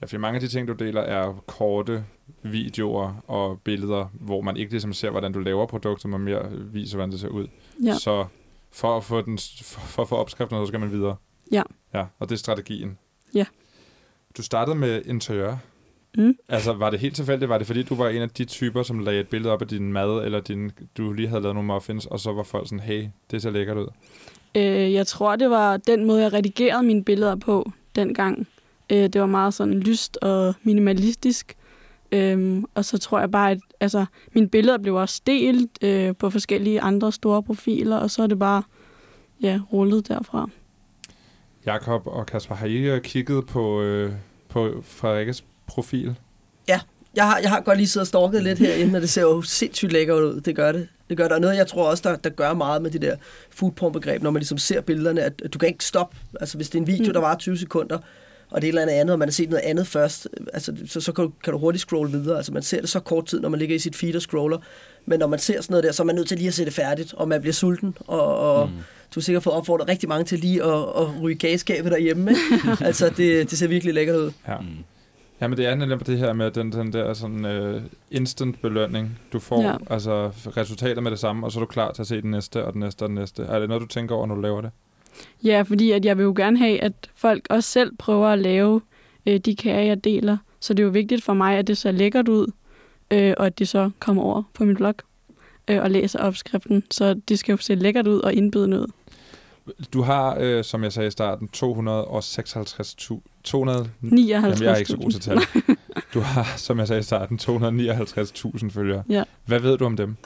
[0.00, 2.04] Ja, for mange af de ting, du deler, er korte
[2.52, 6.96] videoer og billeder, hvor man ikke ligesom ser, hvordan du laver produkter, men mere viser,
[6.96, 7.46] hvordan det ser ud.
[7.84, 7.94] Ja.
[7.94, 8.26] Så
[8.72, 11.16] for at få, den, for, for at få opskriften, så skal man videre.
[11.52, 11.62] Ja.
[11.94, 12.98] Ja, og det er strategien.
[13.34, 13.44] Ja.
[14.36, 15.56] Du startede med interiør.
[16.16, 16.36] Mm.
[16.48, 17.48] Altså, var det helt tilfældigt?
[17.48, 19.68] Var det fordi, du var en af de typer, som lagde et billede op af
[19.68, 22.80] din mad, eller din, du lige havde lavet nogle muffins, og så var folk sådan,
[22.80, 23.88] hey, det ser lækkert ud?
[24.54, 28.46] Øh, jeg tror, det var den måde, jeg redigerede mine billeder på dengang.
[28.90, 31.56] Øh, det var meget sådan lyst og minimalistisk.
[32.12, 36.30] Øhm, og så tror jeg bare, at altså, mine billeder blev også delt øh, på
[36.30, 38.62] forskellige andre store profiler, og så er det bare
[39.42, 40.48] ja, rullet derfra.
[41.66, 44.12] Jakob og Kasper, har I øh, kigget på, øh,
[44.48, 46.14] på Frederikkes profil?
[46.68, 46.80] Ja,
[47.16, 49.42] jeg har, jeg har godt lige siddet og stalket lidt herinde, og det ser jo
[49.42, 50.40] sindssygt lækkert ud.
[50.40, 50.88] Det gør det.
[51.08, 51.32] Det gør det.
[51.32, 53.16] Og noget, jeg tror også, der, der gør meget med det der
[53.50, 56.16] foodporn-begreb, når man ligesom ser billederne, at, at du kan ikke stoppe.
[56.40, 57.12] Altså, hvis det er en video, Mm.
[57.12, 57.98] der var 20 sekunder,
[58.50, 60.76] og det er et eller andet andet, og man har set noget andet først, altså,
[60.86, 62.36] så, så kan, du, kan du hurtigt scrolle videre.
[62.36, 64.58] Altså, man ser det så kort tid, når man ligger i sit feed og scroller.
[65.06, 66.64] Men når man ser sådan noget der, så er man nødt til lige at se
[66.64, 68.74] det færdigt, og man bliver sulten, og, og mm.
[69.14, 72.30] du har sikkert fået opfordret rigtig mange til lige at, at ryge kageskabet derhjemme.
[72.30, 72.84] Ikke?
[72.86, 74.32] altså, det, det ser virkelig lækkert ud.
[74.48, 74.58] Ja.
[74.58, 74.66] Mm.
[75.40, 79.18] Ja, men det er nemlig det her med den, den der sådan uh, instant belønning,
[79.32, 79.76] du får, ja.
[79.90, 82.64] altså resultater med det samme, og så er du klar til at se den næste,
[82.64, 83.42] og den næste, og den næste.
[83.42, 84.70] Er det noget, du tænker over, når du laver det?
[85.44, 88.80] Ja, fordi at jeg vil jo gerne have, at folk også selv prøver at lave
[89.26, 90.36] øh, de kager, jeg deler.
[90.60, 92.46] Så det er jo vigtigt for mig, at det ser lækkert ud,
[93.10, 94.94] øh, og at de så kommer over på min blog
[95.68, 96.82] øh, og læser opskriften.
[96.90, 98.86] Så det skal jo se lækkert ud og indbydende ud.
[99.92, 103.20] Du har, øh, som jeg sagde i starten, 256.000...
[103.44, 103.90] 200...
[104.02, 104.16] 59.000.
[104.16, 105.38] Jamen, jeg er ikke så god til tal.
[106.14, 109.02] Du har, som jeg sagde i starten, 259.000 følgere.
[109.08, 109.22] Ja.
[109.44, 110.16] Hvad ved du om dem?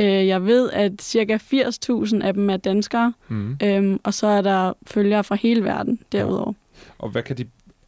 [0.00, 1.36] Øh, jeg ved, at ca.
[1.36, 3.56] 80.000 af dem er danskere, Mhm.
[3.62, 6.52] øhm, og så er der følgere fra hele verden derudover.
[6.98, 7.44] Og hvad kan de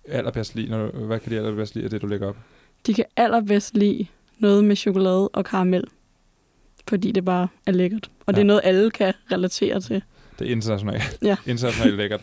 [0.08, 2.36] allerbedst lide, når, du- hvad kan de allerbedst lide af det, du lægger op?
[2.86, 4.06] De kan allerbedst lide
[4.38, 5.84] noget med chokolade og karamel,
[6.88, 8.10] fordi det bare er lækkert.
[8.20, 8.32] Og ja.
[8.32, 8.42] det Ja.
[8.42, 10.02] er noget, alle kan relatere til.
[10.38, 11.18] Det er internationalt.
[11.22, 11.36] Ja.
[11.46, 12.20] internationalt lækkert.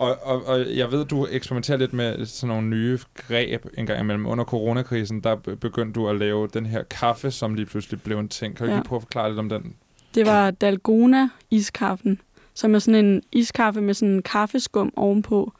[0.00, 4.00] Og, og, og jeg ved, du eksperimenterer lidt med sådan nogle nye greb en gang
[4.00, 4.26] imellem.
[4.26, 8.18] Under coronakrisen, der be- begyndte du at lave den her kaffe, som lige pludselig blev
[8.18, 8.56] en ting.
[8.56, 8.78] Kan du Ja.
[8.78, 9.74] lige prøve at forklare lidt om den?
[10.14, 12.20] Det var Dalgona iskaffen,
[12.54, 15.52] som er sådan en iskaffe med sådan en kaffeskum ovenpå.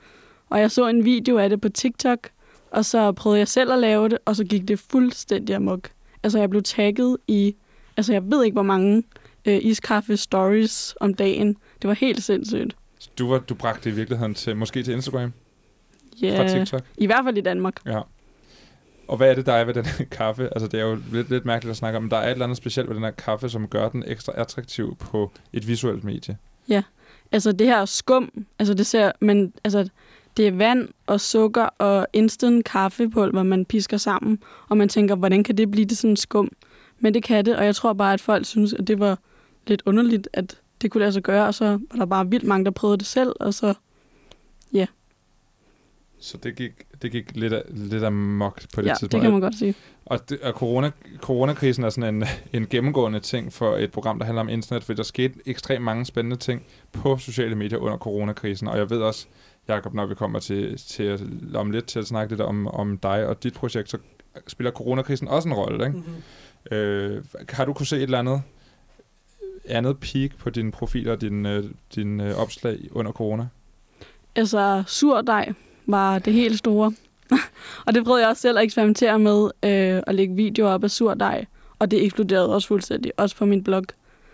[0.51, 2.29] Og jeg så en video af det på TikTok,
[2.71, 5.89] og så prøvede jeg selv at lave det, og så gik det fuldstændig amok.
[6.23, 7.55] Altså jeg blev tagget i,
[7.97, 9.03] altså jeg ved ikke hvor mange
[9.45, 11.57] øh, iskaffe stories om dagen.
[11.83, 12.77] Det var helt sindssygt.
[13.19, 15.33] Du, var, du bragte det i virkeligheden til, måske til Instagram?
[16.23, 16.83] Ja, Fra TikTok?
[16.99, 17.87] I hvert fald i Danmark.
[17.87, 18.01] Ja.
[19.09, 20.45] Og hvad er det, der er ved den her kaffe?
[20.45, 22.45] Altså, det er jo lidt, lidt mærkeligt at snakke om, men der er et eller
[22.45, 26.39] andet specielt ved den her kaffe, som gør den ekstra attraktiv på et visuelt medie.
[26.69, 26.83] Ja,
[27.33, 29.89] altså det her skum, altså det ser, men altså
[30.37, 35.45] det er vand og sukker og instant kaffepulver, man pisker sammen, og man tænker, hvordan
[35.45, 36.49] kan det blive det sådan skum?
[36.99, 39.19] Men det kan det, og jeg tror bare, at folk synes, at det var
[39.67, 42.65] lidt underligt, at det kunne lade sig gøre, og så var der bare vildt mange,
[42.65, 43.75] der prøvede det selv, og så,
[44.73, 44.87] ja,
[46.21, 49.13] Så det gik, det gik lidt, af, lidt amok på det ja tidspunkt.
[49.13, 49.75] det kan man godt sige.
[50.07, 54.27] Og, det, og corona, coronakrisen er sådan en, en gennemgående ting for et program, der
[54.27, 56.63] handler om internet, for der skete ekstremt mange spændende ting
[56.93, 58.69] på sociale medier under coronakrisen.
[58.69, 59.27] Og jeg ved også,
[59.69, 63.27] Jacob, når vi kommer til, til om lidt til at snakke lidt om, om dig
[63.27, 63.99] og dit projekt, så
[64.47, 65.87] spiller coronakrisen også en rolle.
[65.87, 65.99] Ikke?
[65.99, 66.77] Mm-hmm.
[66.77, 68.43] Øh, har du kunne se et eller andet
[69.65, 73.49] andet peak på dine profiler og dine, din, øh, opslag under corona?
[74.37, 75.53] Altså, surdej
[75.87, 76.93] var det helt store.
[77.87, 80.91] og det prøvede jeg også selv at eksperimentere med, øh, at lægge videoer op af
[80.91, 81.45] surdej.
[81.79, 83.85] Og det eksploderede også fuldstændig, også på min blog.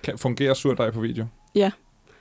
[0.02, 1.26] Kan, fungerer surdej på video?
[1.54, 1.70] Ja,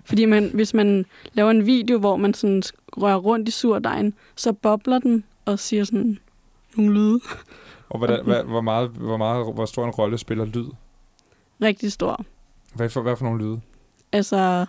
[0.06, 2.63] fordi man, hvis man laver en video, hvor man sådan
[2.98, 6.20] rører rundt i surdejen, så bobler den og siger sådan
[6.76, 7.20] nogle lyde.
[7.89, 10.68] Og hvordan, hvad, hvor, meget, hvor, meget, hvor stor en rolle spiller lyd?
[11.62, 12.26] Rigtig stor.
[12.76, 13.60] Hvad for, hvad for nogle lyde?
[14.12, 14.66] Altså,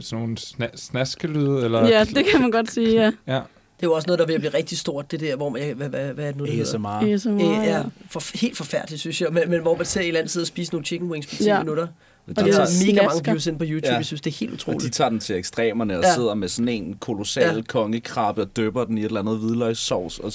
[0.00, 1.64] Sådan nogle sna- snaskelyde?
[1.64, 3.12] Eller ja, det kan man godt sige, ja.
[3.26, 3.40] ja.
[3.76, 5.88] Det er jo også noget, der vil blive rigtig stort, det der, hvor man, hvad,
[5.88, 6.74] hvad, hvad er det nu, det hedder?
[6.74, 7.14] ASMR.
[7.14, 7.62] ASMR, Øh, ja.
[7.76, 9.32] ja, for, helt forfærdeligt, synes jeg.
[9.32, 11.34] Men, men hvor man ser en eller anden sidde og spise nogle chicken wings på
[11.36, 11.54] 10 Ja.
[11.54, 11.58] ja.
[11.60, 11.82] minutter.
[11.82, 11.88] Og
[12.26, 13.86] Og de det tager- er mega mange views ind på YouTube.
[13.86, 13.92] Ja.
[13.92, 13.96] Ja.
[13.96, 14.82] Jeg synes, det er helt Og utroligt.
[14.84, 16.08] de tager den til ekstremerne og Ja.
[16.08, 16.14] ja.
[16.14, 17.54] sidder med sådan en kolossal Ja.
[17.54, 17.62] ja.
[17.62, 20.32] kongekrabbe og døber den i et eller andet hvidløgssovs og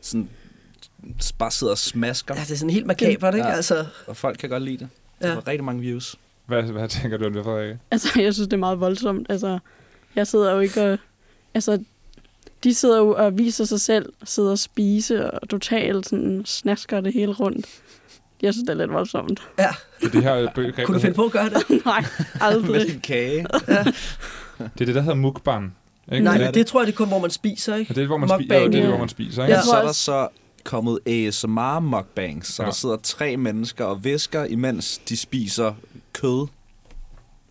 [0.00, 0.28] sådan
[1.38, 2.34] bare sidder og smasker.
[2.34, 3.46] Ja, det er sådan helt makabert, ikke?
[3.48, 3.54] Ja.
[3.54, 4.88] Altså, Og folk kan godt lide det.
[5.22, 5.28] Ja.
[5.28, 6.16] Der var rigtig mange views.
[6.50, 7.76] Hvad, hvad tænker du om det, Frederik?
[7.90, 9.26] Altså, jeg synes, det er meget voldsomt.
[9.30, 9.58] Altså,
[10.16, 10.98] jeg sidder jo ikke og...
[11.54, 11.78] Altså,
[12.64, 17.12] de sidder jo og viser sig selv, sidder og spise og totalt sådan snasker det
[17.12, 17.66] hele rundt.
[18.42, 19.42] Jeg synes, det er lidt voldsomt.
[19.58, 19.68] ja.
[20.00, 21.62] Det er det her begreb, Kunne du finde på at gøre det?
[21.86, 22.04] Nej,
[22.40, 22.70] aldrig.
[22.70, 23.46] Med din kage.
[24.58, 25.76] Det er det, der hedder mukbang.
[26.12, 26.24] Ikke?
[26.24, 27.94] Nej, det, det, det tror jeg, det er kun, hvor man spiser, Ja, ikke?
[27.94, 28.88] det er, hvor man, spiser, Mukbang, det er, ja.
[28.88, 29.42] hvor man spiser.
[29.42, 29.54] Ikke?
[29.54, 30.28] Jeg Ja, tror så er der så
[30.64, 32.66] kommet ASMR mukbangs, så Ja.
[32.66, 32.70] ja.
[32.70, 35.72] der sidder tre mennesker og visker, imens de spiser
[36.12, 36.46] kød,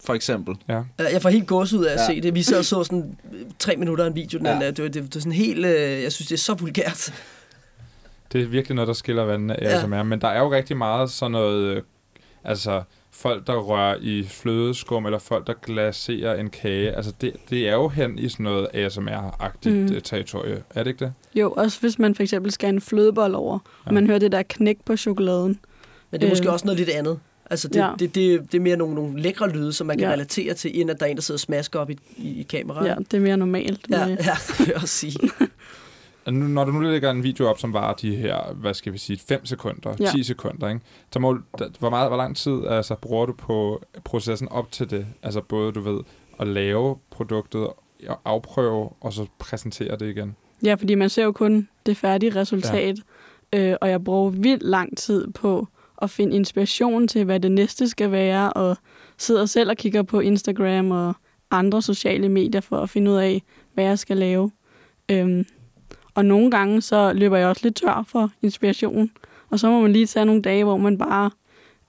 [0.06, 0.56] for eksempel.
[0.67, 0.74] Ja.
[1.00, 2.06] Ja, Jeg får helt gås ud af at Ja.
[2.06, 2.36] se det.
[2.36, 4.38] Vi sad og så sådan øh, tre minutter af en video.
[4.38, 4.60] Den Ja.
[4.60, 4.72] ja.
[4.72, 5.65] det, var- det, det, var sådan helt...
[5.65, 7.13] Øh, jeg synes, det er så vulgært.
[8.32, 9.98] Det er virkelig noget, der skiller vandene af, Ja.
[9.98, 10.04] er.
[10.04, 11.76] Men der er jo rigtig meget sådan noget...
[11.76, 11.82] øh,
[12.43, 16.91] Altså, folk, der rører i flødeskum, eller folk, der glaserer en kage.
[16.91, 19.82] Altså, det, det er jo hen i sådan noget ASMR-agtigt Mm.
[19.95, 20.02] mm.
[20.04, 20.63] territorie.
[20.76, 21.13] Er det ikke det?
[21.36, 23.54] Jo, også hvis man for eksempel skal have en flødebold over,
[23.86, 23.88] ja.
[23.89, 25.60] Og man hører det der knæk på chokoladen.
[26.12, 26.54] Men det er måske Øh.
[26.54, 27.19] også noget lidt andet.
[27.50, 27.92] Altså, det, Ja.
[28.00, 30.14] det, det, det er mere nogle, nogle lækre lyde, som man kan Ja.
[30.14, 32.44] relatere til, end at der er en, der sidder og smasker op i, i, i
[32.44, 32.88] kameraet.
[32.88, 33.80] Ja, det er mere normalt.
[33.90, 35.20] ja, med- ja, det vil jeg også sige.
[36.26, 38.94] Og nu, når du nu lægger en video op, som varer de her, hvad skal
[38.94, 40.04] vi sige, 5 sekunder, Ja.
[40.06, 40.12] ja.
[40.12, 40.82] 10 sekunder, ikke?
[41.14, 41.38] Så må,
[41.80, 45.06] hvor, meget, hvor lang tid altså, bruger du på processen op til det?
[45.24, 46.00] Altså både, du ved,
[46.40, 47.68] at lave produktet,
[48.08, 50.36] og afprøve, og så præsentere det igen.
[50.64, 52.96] Ja, fordi man ser jo kun det færdige resultat,
[53.54, 53.60] ja.
[53.72, 55.68] øh, og jeg bruger vildt lang tid på
[56.02, 58.78] at finde inspiration til, hvad det næste skal være, og
[59.18, 61.14] sidder selv og kigger på Instagram og
[61.52, 64.52] andre sociale medier for at finde ud af, hvad jeg skal lave.
[65.10, 65.46] Øhm,
[66.16, 69.12] og nogle gange så løber jeg også lidt tør for inspiration,
[69.50, 71.32] og så må man lige tage nogle dage, hvor man bare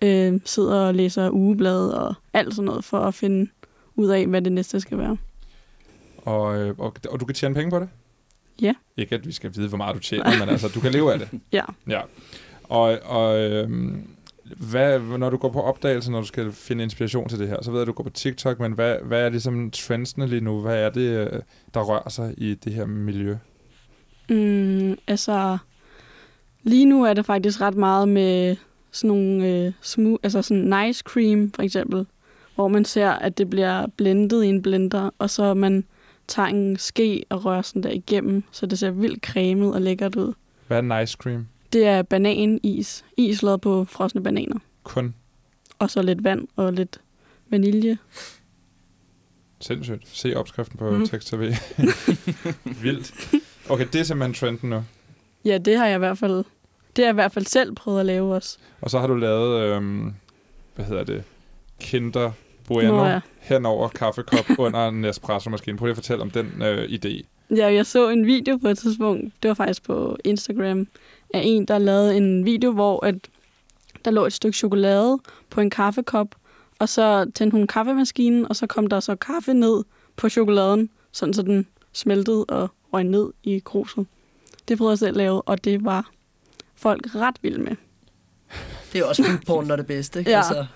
[0.03, 3.51] øh, sidder og læser ugeblad og alt sådan noget, for at finde
[3.96, 5.16] ud af, hvad det næste skal være.
[6.16, 7.88] Og, øh, og, og du kan tjene penge på det?
[8.61, 8.75] Ja.
[8.96, 11.18] Ikke at vi skal vide, hvor meget du tjener, men altså, du kan leve af
[11.18, 11.29] det.
[11.53, 11.64] Ja.
[11.88, 12.01] Ja.
[12.70, 14.09] Og, og øhm,
[14.70, 17.70] hvad, når du går på opdagelse, når du skal finde inspiration til det her, så
[17.70, 20.61] ved jeg, at du går på TikTok, men hvad, hvad er ligesom trendsene lige nu?
[20.61, 21.40] Hvad er det, øh,
[21.74, 23.37] der rører sig i det her miljø?
[24.28, 25.59] Mm, altså,
[26.62, 28.56] lige nu er det faktisk ret meget med
[28.90, 32.06] sådan nogle øh, smooth, altså sådan nice cream for eksempel,
[32.54, 35.85] hvor man ser, at det bliver blendet i en blender, og så man
[36.28, 40.16] tager en ske og rører sådan der igennem, så det ser vildt cremet og lækkert
[40.16, 40.33] ud.
[40.66, 41.46] Hvad er nice cream?
[41.72, 43.04] Det er bananis.
[43.16, 44.59] Is lavet på frosne bananer.
[44.83, 45.14] Kun
[45.78, 47.00] Og så lidt vand og lidt
[47.48, 47.98] vanilje.
[49.61, 50.09] sindssygt.
[50.09, 51.06] Se opskriften på mm.
[51.06, 51.40] Tekst TV.
[52.83, 53.35] Vildt.
[53.68, 54.85] Okay, det er simpelthen trenden nu.
[55.44, 56.44] Ja, det har jeg i hvert fald,
[56.96, 58.59] det har jeg i hvert fald selv prøvet at lave også.
[58.80, 60.14] Og så har du lavet, øhm,
[60.74, 61.24] hvad hedder det,
[61.80, 62.33] Kinder
[62.66, 63.12] Bueno Nå, ja.
[63.12, 63.20] ja.
[63.40, 65.76] hen over kaffekop under en Nespresso-maskine.
[65.76, 67.22] Prøv lige at fortælle om den øh, idé.
[67.56, 70.87] Ja, jeg så en video på et tidspunkt, det var faktisk på Instagram,
[71.35, 73.14] af en, der lavede en video, hvor at
[74.05, 75.19] der lå et stykke chokolade
[75.51, 76.35] på en kaffekop,
[76.79, 79.85] og så tændte hun kaffemaskinen, og så kom der så kaffe ned
[80.16, 84.07] på chokoladen, sådan så den smeltede og røg ned i kruset.
[84.69, 86.11] Det prøvede jeg selv at lave, og det var
[86.75, 87.77] folk ret vilde med.
[88.93, 90.31] Det er også foodporn, når det er bedst, ikke?
[90.31, 90.37] Ja.
[90.37, 90.66] Altså,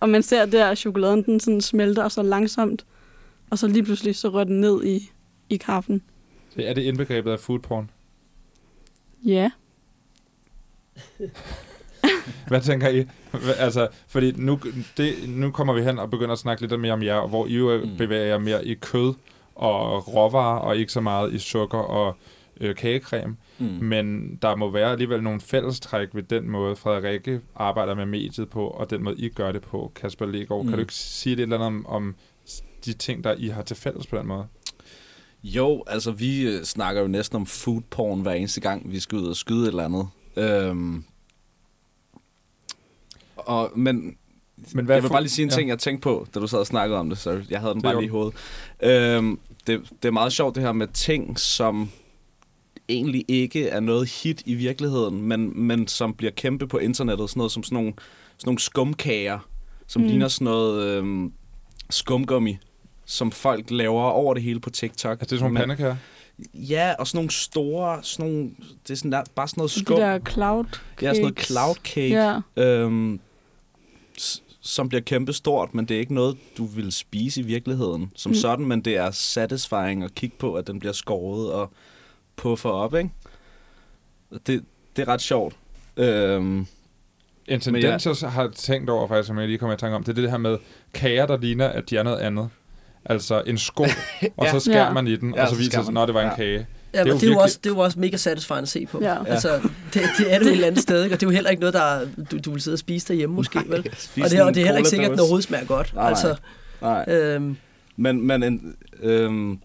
[0.00, 2.86] Og man ser der, at chokoladen den sådan smelter så langsomt,
[3.50, 5.10] og så lige pludselig så rører den ned i,
[5.48, 6.02] i kaffen.
[6.56, 7.90] Det er det indbegrebet af foodporn.
[9.24, 9.50] Ja.
[12.48, 13.06] Hvad tænker I?
[13.58, 14.60] Altså, fordi nu,
[14.96, 17.56] det, nu kommer vi hen og begynder at snakke lidt mere om jer, hvor I
[17.56, 17.96] jo mm.
[17.96, 19.14] bevæger jer mere i kød
[19.54, 22.16] og råvarer, og ikke så meget i sukker og
[22.60, 23.36] øh, kagecreme.
[23.58, 23.66] Mm.
[23.66, 28.66] Men der må være alligevel nogle fællestræk ved den måde, Frederikke arbejder med mediet på,
[28.66, 30.62] og den måde, I gør det på, Kasper Legaard.
[30.62, 30.68] Mm.
[30.68, 32.14] Kan du ikke sige lidt eller andet om, om
[32.84, 34.46] de ting, der I har til fælles på den måde?
[35.42, 39.18] Jo, altså vi øh, snakker jo næsten om food porn hver eneste gang, vi skal
[39.18, 40.08] ud og skyde et eller andet.
[40.36, 41.04] Øhm,
[43.36, 44.16] og, men,
[44.72, 45.56] Men hvad jeg vil bare lige sige en ja.
[45.56, 47.18] ting, jeg tænkte på, da du sad og snakkede om det.
[47.18, 48.34] Sorry, jeg havde den Det bare lige i hovedet.
[48.82, 51.90] Øhm, det, det er meget sjovt det her med ting, som
[52.88, 57.30] egentlig ikke er noget hit i virkeligheden, men, men som bliver kæmpe på internettet.
[57.30, 57.92] Sådan noget som sådan nogle,
[58.38, 59.38] sådan nogle skumkager,
[59.86, 60.08] som Mm.
[60.08, 61.32] ligner sådan noget øhm,
[61.90, 62.58] skumgummi,
[63.04, 65.20] som folk laver over det hele på TikTok.
[65.20, 65.96] Altså, det er sådan nogle pandekager?
[66.54, 68.50] Ja, og sådan nogle store, sådan nogle,
[68.82, 69.96] det er sådan der, bare sådan noget skum.
[69.96, 70.64] der cloud
[71.02, 71.46] Ja, sådan noget cakes.
[71.46, 72.62] cloud cake, Ja.
[72.64, 73.20] øhm,
[74.60, 78.30] som bliver kæmpe stort, men det er ikke noget, du vil spise i virkeligheden som
[78.30, 78.32] Mm.
[78.32, 78.40] mm.
[78.40, 81.70] sådan, men det er satisfying at kigge på, at den bliver skåret og
[82.36, 83.10] puffer op, ikke?
[84.46, 84.64] Det,
[84.96, 85.56] det er ret sjovt.
[85.96, 86.66] Øhm,
[87.46, 90.18] En tendens, jeg har tænkt over, faktisk, som jeg lige kommer i tanke om, det
[90.18, 90.58] er det her med
[90.94, 92.48] kager, der ligner, at de er noget andet.
[93.04, 93.82] Altså en sko,
[94.36, 94.50] og Ja.
[94.50, 94.92] så skærer Ja.
[94.92, 96.36] man i den, Ja, og så så viser det sig, at det var en Ja.
[96.36, 96.66] kage.
[96.94, 99.00] Ja, det, er jo virkelig- også, det er jo også mega satisfying at se på.
[99.02, 99.24] Ja.
[99.26, 99.60] Altså,
[99.94, 101.16] det, det er det jo et eller andet sted, ikke?
[101.16, 103.34] og det er jo heller ikke noget, der du, du vil sidde og spise derhjemme
[103.36, 103.78] måske, vel?
[104.24, 105.94] Og det, og det er heller ikke sikkert, at den overhovedet smager godt.
[105.94, 106.36] Nej, altså,
[106.82, 107.04] nej.
[107.08, 107.56] Øhm,
[107.96, 109.58] Men, men en, øhm, jeg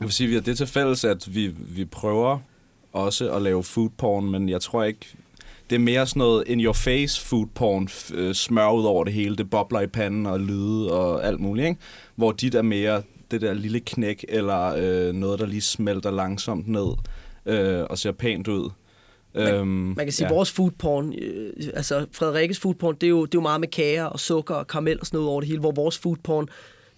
[0.00, 2.38] vil sige, vi har det til fælles, at vi, vi prøver
[2.92, 5.14] også at lave food porn, men jeg tror ikke,
[5.72, 9.12] det er mere sådan noget in your face food porn, øh, smør ud over det
[9.12, 11.80] hele, det bobler i panden og lyde og alt muligt, ikke?
[12.16, 16.68] Hvor dit er mere det der lille knæk, eller øh, noget, der lige smelter langsomt
[16.68, 16.88] ned
[17.46, 18.70] øh, og ser pænt ud.
[19.34, 20.34] Øhm, Man kan sige, ja.
[20.34, 24.04] vores foodporn, øh, altså Frederikkes foodporn, det er, jo, det er jo meget med kager
[24.04, 26.48] og sukker og karamel og sådan noget over det hele, hvor vores foodporn,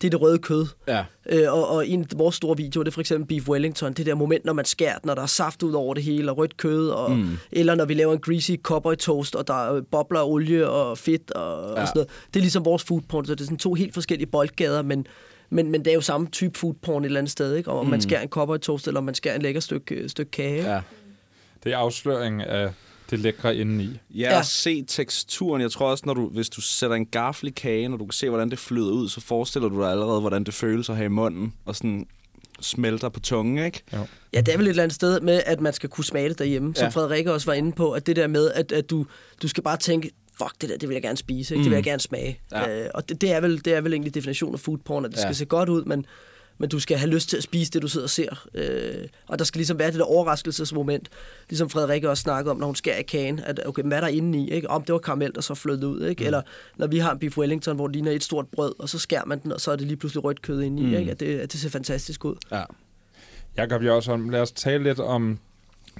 [0.04, 0.66] det er det røde kød.
[0.88, 1.04] Ja.
[1.28, 4.06] Øh, og, og en af vores store videoer, det er for eksempel Beef Wellington, det
[4.06, 6.38] der moment, når man skærer den, når der er saft ud over det hele, og
[6.38, 7.38] rødt kød, og, Mm.
[7.52, 10.98] eller når vi laver en greasy cowboy toast, og der er bobler af olie og
[10.98, 11.80] fedt og, ja.
[11.82, 12.08] Og sådan noget.
[12.34, 15.06] Det er ligesom vores foodporn, så det er sådan to helt forskellige boldgader, men,
[15.50, 17.70] men, men det er jo samme type foodporn et eller andet sted, ikke?
[17.70, 17.90] Og om mm.
[17.90, 20.72] man skærer en cowboy toast, eller om man skærer en lækker stykke, øh, stykke kage.
[20.74, 20.80] Ja.
[21.64, 22.70] Det er afsløring af
[23.16, 23.84] det lækre indeni.
[24.14, 24.38] Ja, Ja.
[24.38, 25.62] og se teksturen.
[25.62, 28.12] Jeg tror også, når du, hvis du sætter en gaffel i kagen, og du kan
[28.12, 31.04] se, hvordan det flyder ud, så forestiller du dig allerede, hvordan det føles at have
[31.06, 32.06] i munden, og sådan
[32.60, 33.82] smelter på tungen, ikke?
[33.92, 33.98] Jo.
[34.32, 36.38] Ja, det er vel et eller andet sted med, at man skal kunne smage det
[36.38, 36.88] derhjemme, som Ja.
[36.88, 39.06] Frederikke også var inde på, at det der med, at, at du,
[39.42, 41.64] du skal bare tænke, fuck, det der, det vil jeg gerne spise, ikke?
[41.64, 41.84] det vil jeg Mm.
[41.84, 42.40] gerne smage.
[42.52, 42.80] Ja.
[42.84, 45.10] Øh, og det, det, er vel, det er vel egentlig definitionen af food porn, at
[45.10, 45.22] det Ja.
[45.22, 46.06] skal se godt ud, men,
[46.58, 48.46] men du skal have lyst til at spise det, du sidder og ser.
[48.54, 51.08] Øh, og der skal ligesom være det der overraskelsesmoment,
[51.48, 54.08] ligesom Frederikke også snakkede om, når hun skærer i kagen, at okay, hvad er der
[54.08, 54.50] inde i?
[54.50, 54.70] Ikke?
[54.70, 56.06] Om det var karamel, der så flød ud.
[56.06, 56.20] Ikke?
[56.20, 56.26] Mm.
[56.26, 56.42] Eller
[56.76, 59.24] når vi har en beef Wellington, hvor det ligner et stort brød, og så skærer
[59.24, 60.86] man den, og så er det lige pludselig rødt kød inde i.
[60.86, 60.94] Mm.
[60.94, 61.10] Ikke?
[61.10, 62.34] At, det, at det ser fantastisk ud.
[62.52, 62.62] Ja.
[63.56, 65.38] Jakob Jørgensen, lad os tale lidt om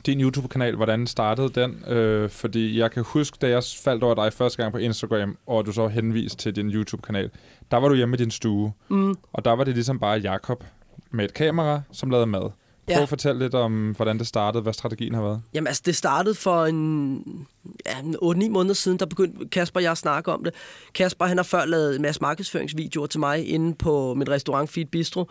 [0.07, 0.77] din YouTube-kanal.
[0.77, 1.85] Hvordan startede den?
[1.89, 5.67] Øh, fordi jeg kan huske, da jeg faldt over dig første gang på Instagram, og
[5.67, 7.31] du så henviste til din YouTube-kanal,
[7.71, 8.73] der var du hjemme i din stue.
[8.89, 9.15] Mm.
[9.33, 10.65] Og der var det ligesom bare Jakob
[11.11, 12.51] med et kamera, som lavede mad.
[12.87, 13.03] Prøv Ja.
[13.03, 15.43] at fortælle lidt om, hvordan det startede, hvad strategien har været.
[15.55, 17.47] Jamen altså, det startede for en,
[17.87, 20.55] ja, en 8-9 måneder siden, der begyndte Kasper og jeg at snakke om det.
[20.95, 24.87] Kasper, han har før lavet en masse markedsføringsvideoer til mig inde på mit restaurant Feed
[24.87, 25.31] Bistro,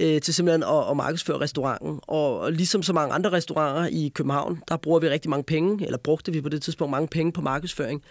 [0.00, 2.00] øh, til simpelthen at, at markedsføre restauranten.
[2.02, 5.84] Og, og ligesom så mange andre restauranter i København, der bruger vi rigtig mange penge,
[5.84, 8.02] eller brugte vi på det tidspunkt mange penge på markedsføring.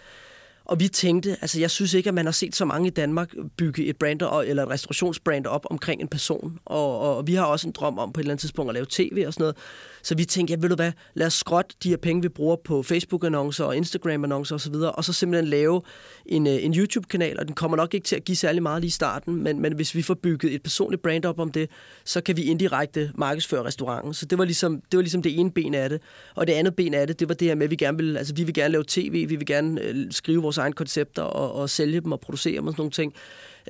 [0.68, 3.34] Og vi tænkte, altså jeg synes ikke, at man har set så mange i Danmark
[3.56, 6.58] bygge et brand eller et restaurationsbrand op omkring en person.
[6.64, 8.74] Og, og, og vi har også en drøm om på et eller andet tidspunkt at
[8.74, 9.56] lave tv og sådan noget.
[10.02, 12.56] Så vi tænkte, ja ved du hvad, lad os skrotte de her penge, vi bruger
[12.64, 15.82] på Facebook-annoncer og Instagram-annoncer osv., og så simpelthen lave
[16.26, 18.88] en, øh, en YouTube-kanal, og den kommer nok ikke til at give særlig meget lige
[18.88, 21.70] i starten, men, men hvis vi får bygget et personligt brand op om det,
[22.04, 24.14] så kan vi indirekte markedsføre restauranten.
[24.14, 26.00] Så det var ligesom det, var ligesom det ene ben af det.
[26.34, 28.16] Og det andet ben af det, det var det her med, at vi gerne vil,
[28.16, 31.52] altså vi vil gerne lave tv, vi vil gerne øh, skrive vores egne koncepter og,
[31.52, 33.14] og sælge dem og producere dem og sådan nogle ting.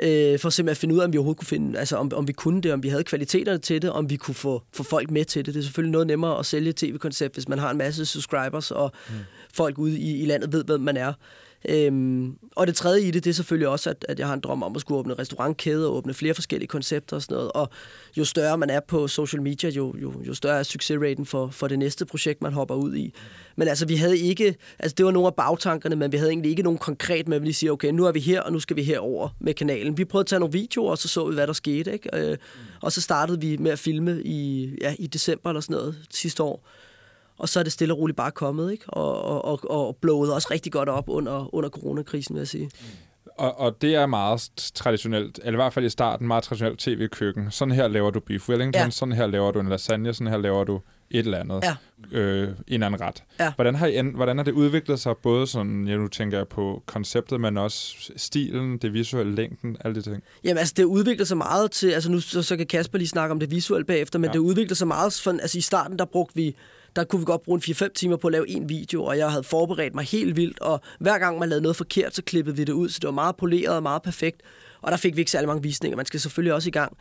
[0.03, 2.29] Øh, for simpelthen at finde ud af, om vi overhovedet kunne finde, altså om, om
[2.29, 5.11] vi kunne det, om vi havde kvaliteterne til det, om vi kunne få, få folk
[5.11, 5.55] med til det.
[5.55, 8.71] Det er selvfølgelig noget nemmere at sælge et tv-koncept, hvis man har en masse subscribers,
[8.71, 9.15] og mm.
[9.55, 11.13] folk ude i, i landet ved, hvem man er.
[11.69, 14.41] Øhm, og det tredje i det, det er selvfølgelig også, at, at jeg har en
[14.41, 17.53] drøm om at skulle åbne restaurantkæde og åbne flere forskellige koncepter og sådan noget.
[17.53, 17.69] Og
[18.17, 21.69] jo større man er på social media, jo, jo, jo større er succesraten for, for
[21.69, 23.15] det næste projekt, man hopper ud i.
[23.57, 26.51] Men altså, vi havde ikke, altså det var nogle af bagtankerne, men vi havde egentlig
[26.51, 28.61] ikke nogen konkret med, at vi lige siger, okay, nu er vi her, og nu
[28.61, 29.99] skal vi herover med kanalen.
[29.99, 31.93] Vi prøvede at tage nogle videoer, og så så vi, hvad der skete.
[31.93, 32.31] Ikke?
[32.31, 32.37] Øh,
[32.81, 36.43] og så startede vi med at filme i, ja, i december eller sådan noget sidste
[36.43, 36.69] år.
[37.39, 38.85] Og så er det stille og roligt bare kommet, ikke?
[38.91, 42.71] Og, og, og, og blowet også rigtig godt op under, under coronakrisen, vil jeg sige.
[43.39, 47.51] Og, og det er meget traditionelt, eller i hvert fald i starten, meget traditionelt tv-køkken.
[47.51, 48.91] Sådan her laver du beef wellington, Ja.
[48.91, 50.81] sådan her laver du en lasagne, sådan her laver du
[51.11, 51.65] et eller andet.
[51.65, 52.19] Ja.
[52.19, 53.23] Øh, en eller anden ret.
[53.41, 53.53] Ja.
[53.57, 56.83] Hvordan, har I, hvordan har det udviklet sig, både sådan, ja, nu tænker jeg på
[56.87, 60.23] konceptet, men også stilen, det visuelle, længden, alle de ting?
[60.45, 63.33] Jamen altså, det udvikler sig meget til, altså nu så, så kan Kasper lige snakke
[63.33, 64.33] om det visuelle bagefter, men ja.
[64.33, 66.57] det udvikler sig meget, for, altså i starten der brugte vi,
[66.99, 69.31] der kunne vi godt bruge en 4-5 timer på at lave en video, og jeg
[69.31, 72.65] havde forberedt mig helt vildt, og hver gang man lavede noget forkert, så klippede vi
[72.65, 74.43] det ud, så det var meget poleret og meget perfekt,
[74.83, 76.97] og der fik vi ikke særlig mange visninger, man skal selvfølgelig også i gang.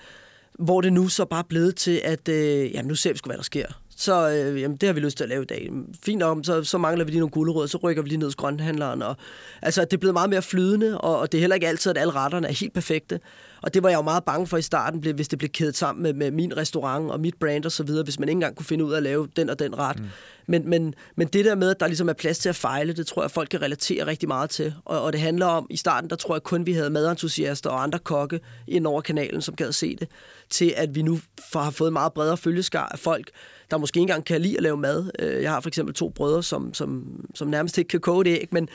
[0.59, 3.37] Hvor det nu så bare blevet til, at øh, jamen, nu ser vi sgu, hvad
[3.37, 3.65] der sker.
[3.95, 5.69] Så øh, jamen, det har vi lyst til at lave i dag.
[6.03, 8.35] Fint nok, så, så mangler vi lige nogle gulerødder, så rykker vi lige ned hos
[8.35, 9.01] grønthandleren.
[9.01, 9.15] Og,
[9.61, 11.97] altså, det er blevet meget mere flydende, og, og det er heller ikke altid, at
[11.97, 13.19] alle retterne er helt perfekte.
[13.61, 16.03] Og det var jeg jo meget bange for i starten, hvis det blev kædet sammen
[16.03, 18.65] med, med min restaurant og mit brand og så videre, hvis man ikke engang kunne
[18.65, 19.99] finde ud af at lave den og den ret.
[19.99, 20.05] Mm.
[20.47, 23.07] Men, men, men det der med, at der ligesom er plads til at fejle, det
[23.07, 24.73] tror jeg, folk kan relatere rigtig meget til.
[24.85, 27.83] Og, og det handler om, i starten, der tror jeg kun, vi havde madentusiaster og
[27.83, 30.07] andre kokke ind over kanalen, som gad se det,
[30.49, 31.19] til at vi nu
[31.51, 33.29] får, har fået meget bredere følgeskar af folk,
[33.71, 35.11] der måske ikke engang kan lide at lave mad.
[35.19, 37.05] Øh, jeg har for eksempel to brødre, som, som,
[37.35, 38.69] som nærmest ikke kan koge det æg, men,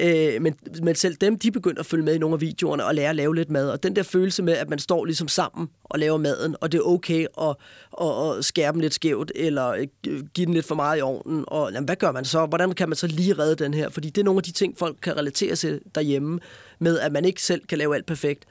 [0.00, 2.94] øh, men, men selv dem, de begynder at følge med i nogle af videoerne og
[2.94, 3.70] lære at lave lidt mad.
[3.70, 6.78] Og den der følelse med, at man står ligesom sammen og laver maden, og det
[6.78, 7.56] er okay at,
[8.00, 9.86] at, at skære dem lidt skævt, eller øh,
[10.34, 12.46] give den lidt for meget i ovnen, og jamen, hvad gør man så?
[12.46, 13.88] Hvordan kan man så lige redde den her?
[13.88, 16.40] Fordi det er nogle af de ting, folk kan relatere til derhjemme,
[16.78, 18.44] med at man ikke selv kan lave alt perfekt.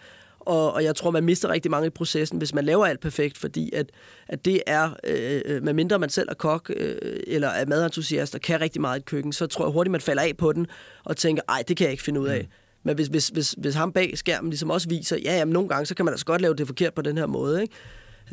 [0.45, 3.37] Og, og jeg tror, man mister rigtig mange i processen, hvis man laver alt perfekt,
[3.37, 3.89] fordi at,
[4.27, 6.95] at det er, øh, medmindre man selv er kok øh,
[7.27, 10.01] eller er madentusiast og kan rigtig meget i et køkken, så tror jeg hurtigt, man
[10.01, 10.67] falder af på den
[11.03, 12.39] og tænker, ej, det kan jeg ikke finde ud af.
[12.41, 12.47] Mm.
[12.83, 15.85] Men hvis, hvis, hvis, hvis ham bag skærmen ligesom også viser, ja, jamen, nogle gange,
[15.85, 17.73] så kan man altså godt lave det forkert på den her måde, ikke?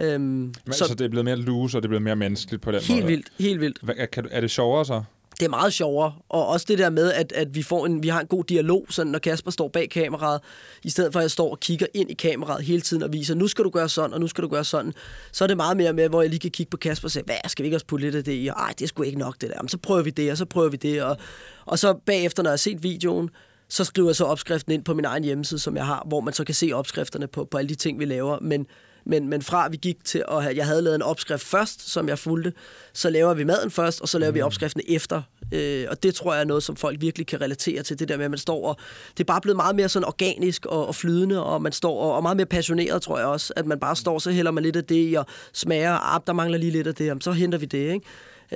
[0.01, 2.63] Øhm, Men, så, så det er blevet mere loose, og det er blevet mere menneskeligt
[2.63, 3.07] på den Helt måde?
[3.07, 3.79] vildt, helt vildt.
[3.83, 5.03] Hvad, er, kan, du- er det sjovere så?
[5.41, 6.13] Det er meget sjovere.
[6.29, 8.87] Og også det der med, at, at vi, får en, vi har en god dialog,
[8.91, 10.41] sådan når Kasper står bag kameraet,
[10.85, 13.35] i stedet for at jeg står og kigger ind i kameraet hele tiden og viser,
[13.35, 14.93] nu skal du gøre sådan, og nu skal du gøre sådan.
[15.33, 17.23] Så er det meget mere med, hvor jeg lige kan kigge på Kasper og sige,
[17.27, 18.47] hvad, skal vi ikke også putte lidt af det i?
[18.47, 19.63] Og, Ej, det er sgu ikke nok det der.
[19.63, 21.03] Men så prøver vi det, og så prøver vi det.
[21.03, 21.17] Og,
[21.65, 23.31] og så bagefter, når jeg har set videoen,
[23.69, 26.35] så skriver jeg så opskriften ind på min egen hjemmeside, som jeg har, hvor man
[26.35, 28.39] så kan se opskrifterne på, på alle de ting, vi laver.
[28.41, 28.67] Men,
[29.05, 32.09] men, men fra vi gik til at have, jeg havde lavet en opskrift først, som
[32.09, 32.53] jeg fulgte,
[32.93, 34.35] så laver vi maden først, og så laver mm.
[34.35, 35.23] vi opskriften efter.
[35.53, 38.17] Øh, og det tror jeg er noget, som folk virkelig kan relatere til, det der
[38.17, 38.77] med, at man står og...
[39.11, 42.15] Det er bare blevet meget mere sådan organisk og, og flydende, og man står og,
[42.15, 44.77] og meget mere passioneret, tror jeg også, at man bare står, så hælder man lidt
[44.77, 47.59] af det i, og smager, ah, der mangler lige lidt af det, jamen, så henter
[47.59, 48.07] vi det, ikke?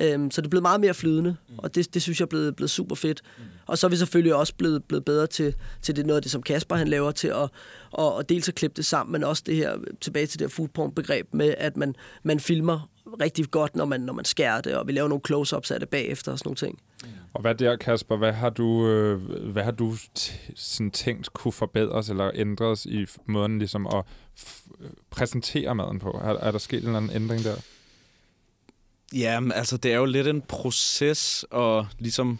[0.01, 2.57] Øhm, så det er blevet meget mere flydende, og det, det synes jeg er blevet,
[2.57, 3.23] blevet super fedt.
[3.67, 6.31] Og så er vi selvfølgelig også blevet, blevet bedre til, til det, noget af det,
[6.31, 7.51] som Kasper han laver, til at,
[7.99, 10.55] at, at dels at klippe det sammen, men også det her, tilbage til det her
[10.55, 12.91] food porn begreb med, at man, man filmer
[13.21, 15.89] rigtig godt, når man, når man skærer det, og vi laver nogle close-ups af det
[15.89, 16.81] bagefter og sådan nogle ting.
[17.35, 19.21] Og hvad der, Kasper, hvad har du, øh,
[19.53, 19.95] hvad har du
[20.55, 24.05] sådan tænkt kunne forbedres eller ændres i måden ligesom at
[25.11, 26.11] præsentere maden på?
[26.25, 27.55] Er, er der sket en eller anden ændring der?
[29.15, 32.39] Ja, altså det er jo lidt en proces, og ligesom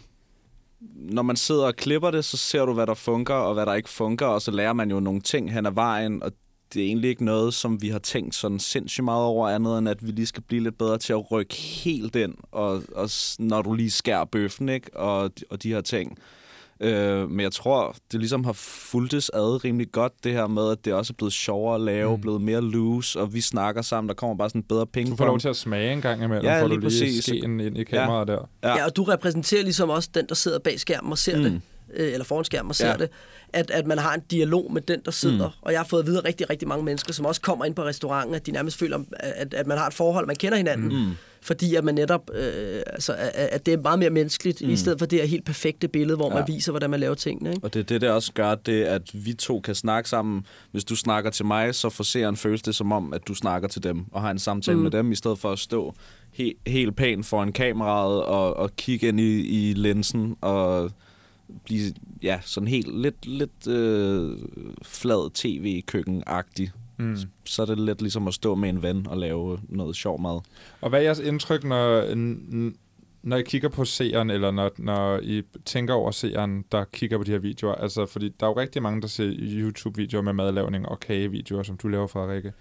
[0.95, 3.73] når man sidder og klipper det, så ser du, hvad der funker og hvad der
[3.73, 6.31] ikke funker, og så lærer man jo nogle ting hen ad vejen, og
[6.73, 9.89] det er egentlig ikke noget, som vi har tænkt sådan sindssygt meget over, andet end
[9.89, 13.09] at vi lige skal blive lidt bedre til at rykke helt ind, og, og
[13.39, 14.97] når du lige skærer bøffen, ikke?
[14.97, 16.17] Og, og de her ting.
[16.79, 20.85] Øh, men jeg tror, det ligesom har fulgtes ad rimelig godt, det her med, at
[20.85, 22.21] det også er blevet sjovere at lave, mm.
[22.21, 25.25] blevet mere loose, og vi snakker sammen, der kommer bare sådan bedre penge Du får
[25.25, 27.23] lov til at smage en gang imellem, Ja, får lige du lige præcis.
[27.23, 28.49] skeen ind i kameraet der.
[28.63, 28.75] Ja.
[28.75, 31.43] ja, og du repræsenterer ligesom også den, der sidder bag skærmen og ser mm.
[31.43, 31.61] det,
[31.95, 32.91] øh, eller foran skærmen og ser Ja.
[32.91, 32.97] ja.
[32.97, 33.09] det,
[33.53, 35.47] at, at man har en dialog med den, der sidder.
[35.47, 35.53] Mm.
[35.61, 37.83] Og jeg har fået at vide rigtig, rigtig mange mennesker, som også kommer ind på
[37.83, 40.87] restauranten, at de nærmest føler, at, at man har et forhold, man kender hinanden.
[41.05, 41.11] Mm.
[41.41, 44.69] Fordi at man netop, øh, altså, at, det er meget mere menneskeligt, mm.
[44.69, 46.35] i stedet for det her helt perfekte billede, hvor ja.
[46.35, 47.49] man viser, hvordan man laver tingene.
[47.49, 47.63] Ikke?
[47.63, 50.45] Og det er det, der også gør det, at vi to kan snakke sammen.
[50.71, 53.67] Hvis du snakker til mig, så får seeren føles det som om, at du snakker
[53.67, 54.83] til dem, og har en samtale mm.
[54.83, 55.93] med dem, i stedet for at stå
[56.39, 60.91] he- helt pænt foran kameraet, og, og kigge ind i, i linsen, og
[61.63, 64.37] blive ja, sådan helt lidt, lidt øh,
[64.81, 66.71] flad tv-køkken-agtig.
[66.97, 67.17] Mm.
[67.45, 70.39] Så er det lidt ligesom at stå med en ven og lave noget sjov mad.
[70.81, 72.15] Og hvad er jeres indtryk, når,
[73.23, 77.23] når I kigger på seeren, eller når, når I tænker over seeren, der kigger på
[77.23, 77.75] de her videoer?
[77.75, 81.77] Altså, fordi der er jo rigtig mange, der ser YouTube-videoer med madlavning og kagevideoer, som
[81.77, 82.53] du laver, Frederikke,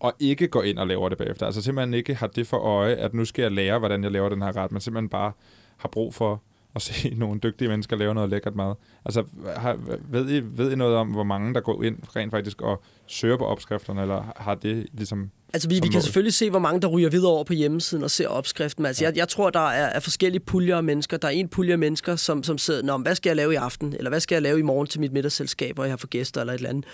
[0.00, 1.46] og ikke går ind og laver det bagefter.
[1.46, 4.28] Altså simpelthen ikke har det for øje, at nu skal jeg lære, hvordan jeg laver
[4.28, 5.32] den her ret, men simpelthen bare
[5.76, 6.42] har brug for
[6.76, 8.74] at se nogle dygtige mennesker lave noget lækkert mad.
[9.04, 9.24] Altså,
[9.56, 9.78] har,
[10.10, 13.36] ved, I, ved I noget om, hvor mange der går ind rent faktisk og søger
[13.36, 16.02] på opskrifterne, eller har det ligesom Altså, vi, vi kan mål.
[16.02, 18.86] selvfølgelig se, hvor mange der ryger videre over på hjemmesiden og ser opskriften.
[18.86, 21.16] Altså, jeg, jeg tror, der er, er forskellige puljer af mennesker.
[21.16, 23.56] Der er en pulje af mennesker, som, som sidder, Nå, hvad skal jeg lave i
[23.56, 23.94] aften?
[23.96, 26.40] Eller hvad skal jeg lave i morgen til mit middagsselskab, hvor jeg har for gæster
[26.40, 26.84] eller et eller andet?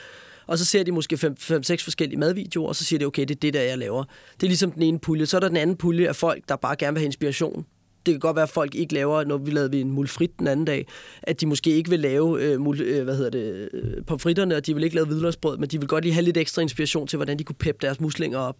[0.46, 3.40] Og så ser de måske 5-6 forskellige madvideoer, og så siger de, okay, det er
[3.40, 4.04] det der, jeg laver.
[4.34, 5.26] Det er ligesom den ene pulje.
[5.26, 7.66] Så er der den anden pulje af folk, der bare gerne vil have inspiration.
[8.06, 10.46] Det kan godt være, at folk ikke laver, når vi lavede vi en mulfrit den
[10.46, 10.86] anden dag,
[11.22, 14.66] at de måske ikke vil lave øh, mul, øh, hvad hedder det, øh, pomfritterne, og
[14.66, 17.16] de vil ikke lave hvidløgsbrød, men de vil godt lige have lidt ekstra inspiration til,
[17.16, 18.56] hvordan de kunne peppe deres muslinger op.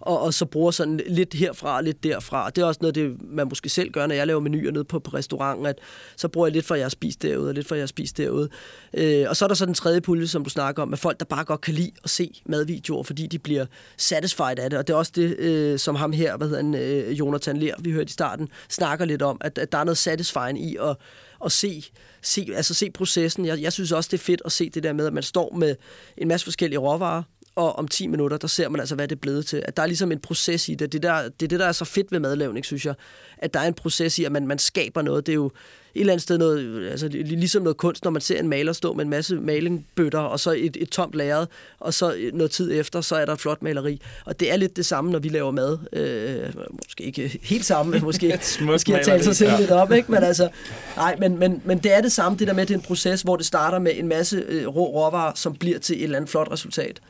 [0.00, 2.50] Og, og så bruger sådan lidt herfra og lidt derfra.
[2.50, 4.98] Det er også noget, det, man måske selv gør, når jeg laver menuer nede på,
[4.98, 5.78] på restauranten, at
[6.16, 8.16] så bruger jeg lidt fra, jeg har spist derude, og lidt fra, jeg har spist
[8.16, 8.48] derude.
[8.94, 11.18] Øh, og så er der så den tredje pulje, som du snakker om, med folk,
[11.18, 14.78] der bare godt kan lide at se madvideoer, fordi de bliver satisfied af det.
[14.78, 17.74] Og det er også det, øh, som ham her, hvad hedder han, øh, Jonathan Ler,
[17.78, 20.96] vi hørte i starten, snakker lidt om, at, at der er noget satisfying i at,
[21.44, 21.84] at se,
[22.22, 23.46] se, altså se processen.
[23.46, 25.54] Jeg, jeg synes også, det er fedt at se det der med, at man står
[25.54, 25.76] med
[26.16, 27.22] en masse forskellige råvarer,
[27.58, 29.62] og om 10 minutter, der ser man altså, hvad det er blevet til.
[29.64, 30.92] At der er ligesom en proces i det.
[30.92, 32.94] Det, der, det er det, der er så fedt ved madlavning, synes jeg.
[33.38, 35.26] At der er en proces i, at man, man skaber noget.
[35.26, 38.40] Det er jo et eller andet sted noget, altså ligesom noget kunst, når man ser
[38.40, 41.46] en maler stå med en masse malingbøtter, og så et, et tomt lærred,
[41.80, 44.00] og så noget tid efter, så er der et flot maleri.
[44.24, 45.78] Og det er lidt det samme, når vi laver mad.
[45.92, 46.54] Øh,
[46.84, 49.60] måske ikke helt samme, men måske, måske at tale sig selv Ja.
[49.60, 50.12] lidt op, ikke?
[50.12, 50.48] Men altså,
[50.96, 52.84] nej, men, men, men det er det samme, det der med, at det er en
[52.84, 56.16] proces, hvor det starter med en masse øh, rå råvarer, som bliver til et eller
[56.16, 57.00] andet flot resultat.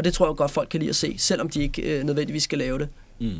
[0.00, 2.42] Og det tror jeg godt, folk kan lide at se, selvom de ikke øh, nødvendigvis
[2.42, 2.88] skal lave det.
[3.20, 3.30] Mm.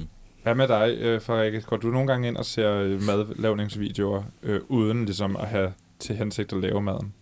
[0.43, 1.61] Hvad med dig, øh, Frederikke?
[1.61, 6.17] Går du nogle gange ind og ser øh, madlavningsvideoer, øh, uden ligesom at have til
[6.17, 7.13] hensigt at lave maden?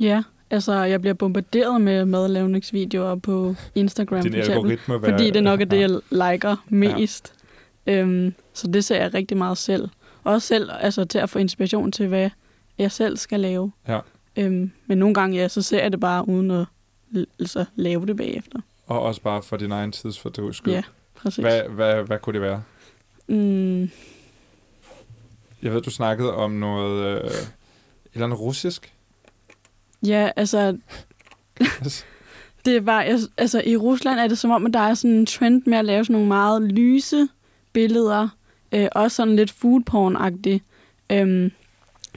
[0.00, 5.42] Ja, altså jeg bliver bombarderet med madlavningsvideoer på Instagram Din for eksempel, hvad- fordi det
[5.42, 5.88] nok er det, ja.
[6.10, 7.32] jeg liker mest.
[7.86, 9.88] Øhm, så det ser jeg rigtig meget selv.
[10.24, 12.30] Også selv altså, til at få inspiration til, hvad
[12.78, 13.72] jeg selv skal lave.
[13.88, 13.98] Ja.
[14.36, 16.66] Øhm, men nogle gange, ja, så ser jeg det bare uden at
[17.40, 18.58] altså, lave det bagefter.
[18.88, 20.72] Og også bare for din egen tidsfordriv skyld.
[20.74, 20.82] Ja,
[21.14, 21.42] præcis.
[21.44, 22.62] Hvad, hvad, hvad kunne det være?
[23.28, 23.80] Mm,
[25.62, 27.04] Jeg ved, du snakkede om noget...
[27.24, 27.50] Øh, et
[28.14, 28.92] eller andet russisk.
[30.06, 30.78] ja, altså...
[32.64, 35.16] det er bare, jeg, altså i Rusland er det som om, at der er sådan
[35.16, 37.28] en trend med at lave sådan nogle meget lyse
[37.72, 38.28] billeder,
[38.72, 40.60] øh, også sådan lidt food porn-agtigt,
[41.10, 41.50] øhm,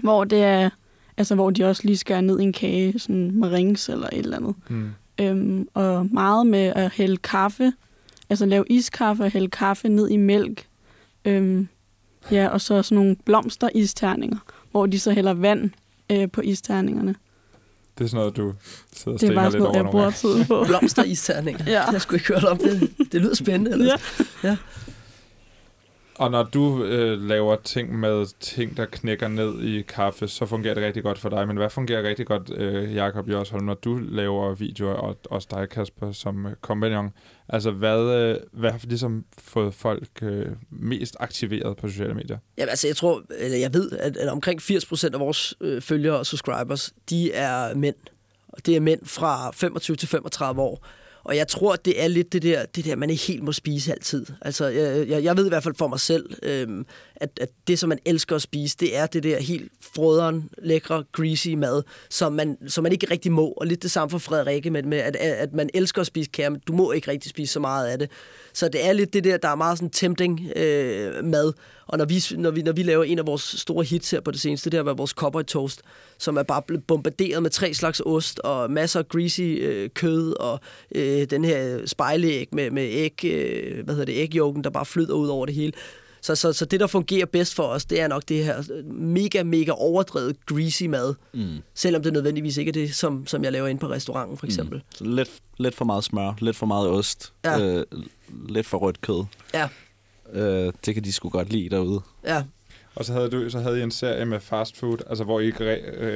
[0.04, 0.70] hvor det er,
[1.18, 4.38] altså hvor de også lige skærer ned i en kage, sådan marings eller et eller
[4.38, 4.56] andet.
[4.70, 4.90] Mm.
[5.22, 7.74] Øhm, og meget med at hælde kaffe,
[8.30, 10.68] altså lave iskaffe og hælde kaffe ned i mælk.
[11.26, 11.68] Øhm,
[12.32, 14.38] ja, og så sådan nogle blomster-isterninger,
[14.72, 15.70] hvor de så hælder vand
[16.12, 17.16] øh, på isterningerne.
[17.98, 18.54] Det er sådan noget, du
[18.94, 20.66] sidder og Det er stikker bare lidt sådan noget, over jeg nogle bruger på.
[20.70, 21.64] Blomster-isterninger.
[21.66, 21.72] Ja.
[21.72, 22.58] Det har jeg sgu ikke hørt om.
[22.58, 23.72] Det, det lyder spændende.
[23.72, 23.86] Eller?
[23.86, 24.50] Ja.
[24.50, 24.58] ja.
[26.22, 30.74] Og når du øh, laver ting med ting, der knækker ned i kaffe, så fungerer
[30.74, 31.48] det rigtig godt for dig.
[31.48, 35.70] Men hvad fungerer rigtig godt, øh, Jakob Jørsholm, når du laver videoer, og også dig,
[35.70, 37.10] Kasper, som øh, kompagnon?
[37.50, 42.38] Altså, hvad, øh, hvad har ligesom fået folk øh, mest aktiveret på sociale medier?
[42.58, 46.18] Ja, altså jeg tror, eller jeg ved, at, at omkring 80% af vores øh, følgere
[46.20, 47.96] og subscribers, de er mænd.
[48.48, 50.86] Og det er mænd fra 25 til 35 år.
[51.24, 53.92] Og jeg tror, det er lidt det der, det der man ikke helt må spise
[53.92, 54.26] altid.
[54.42, 56.86] Altså, jeg, jeg, jeg ved i hvert fald for mig selv, øhm,
[57.22, 61.04] at, at det, som man elsker at spise, det er det der helt frøderen, lækre,
[61.12, 63.48] greasy mad, som man, som man ikke rigtig må.
[63.48, 66.50] Og lidt det samme for Frederikke med, med at, at man elsker at spise kære,
[66.50, 68.10] men du må ikke rigtig spise så meget af det.
[68.54, 71.54] Så det er lidt det der, der er meget sådan tempting øh, mad.
[71.88, 74.32] Og når vi, når, vi, når vi laver en af vores store hits her på
[74.32, 75.82] det seneste, det har været vores cowboy toast,
[76.18, 80.34] som er bare blevet bombarderet med tre slags ost og masser af greasy øh, kød
[80.40, 80.60] og
[80.96, 85.14] øh, den her spejlæg med, med æg, øh, hvad hedder det, ægjoken, der bare flyder
[85.14, 85.74] ud over det hele.
[86.22, 88.64] Så, så, så det, der fungerer bedst for os, det er nok det her
[88.94, 91.16] mega, mega overdrevet greasy mad.
[91.34, 91.58] Mm.
[91.74, 94.78] Selvom det nødvendigvis ikke er det, som, som jeg laver inde på restauranten, for eksempel.
[94.78, 94.84] Mm.
[94.96, 97.60] Så lidt, lidt for meget smør, lidt for meget ost, Ja.
[97.60, 97.86] øh,
[98.50, 99.26] lidt for rødt kød.
[99.54, 99.68] Ja.
[100.34, 102.02] Øh, det kan de sgu godt lide derude.
[102.26, 102.44] Ja.
[102.96, 105.46] Og så havde, du, så havde I en serie med fast food, altså hvor I,
[105.48, 105.54] øh,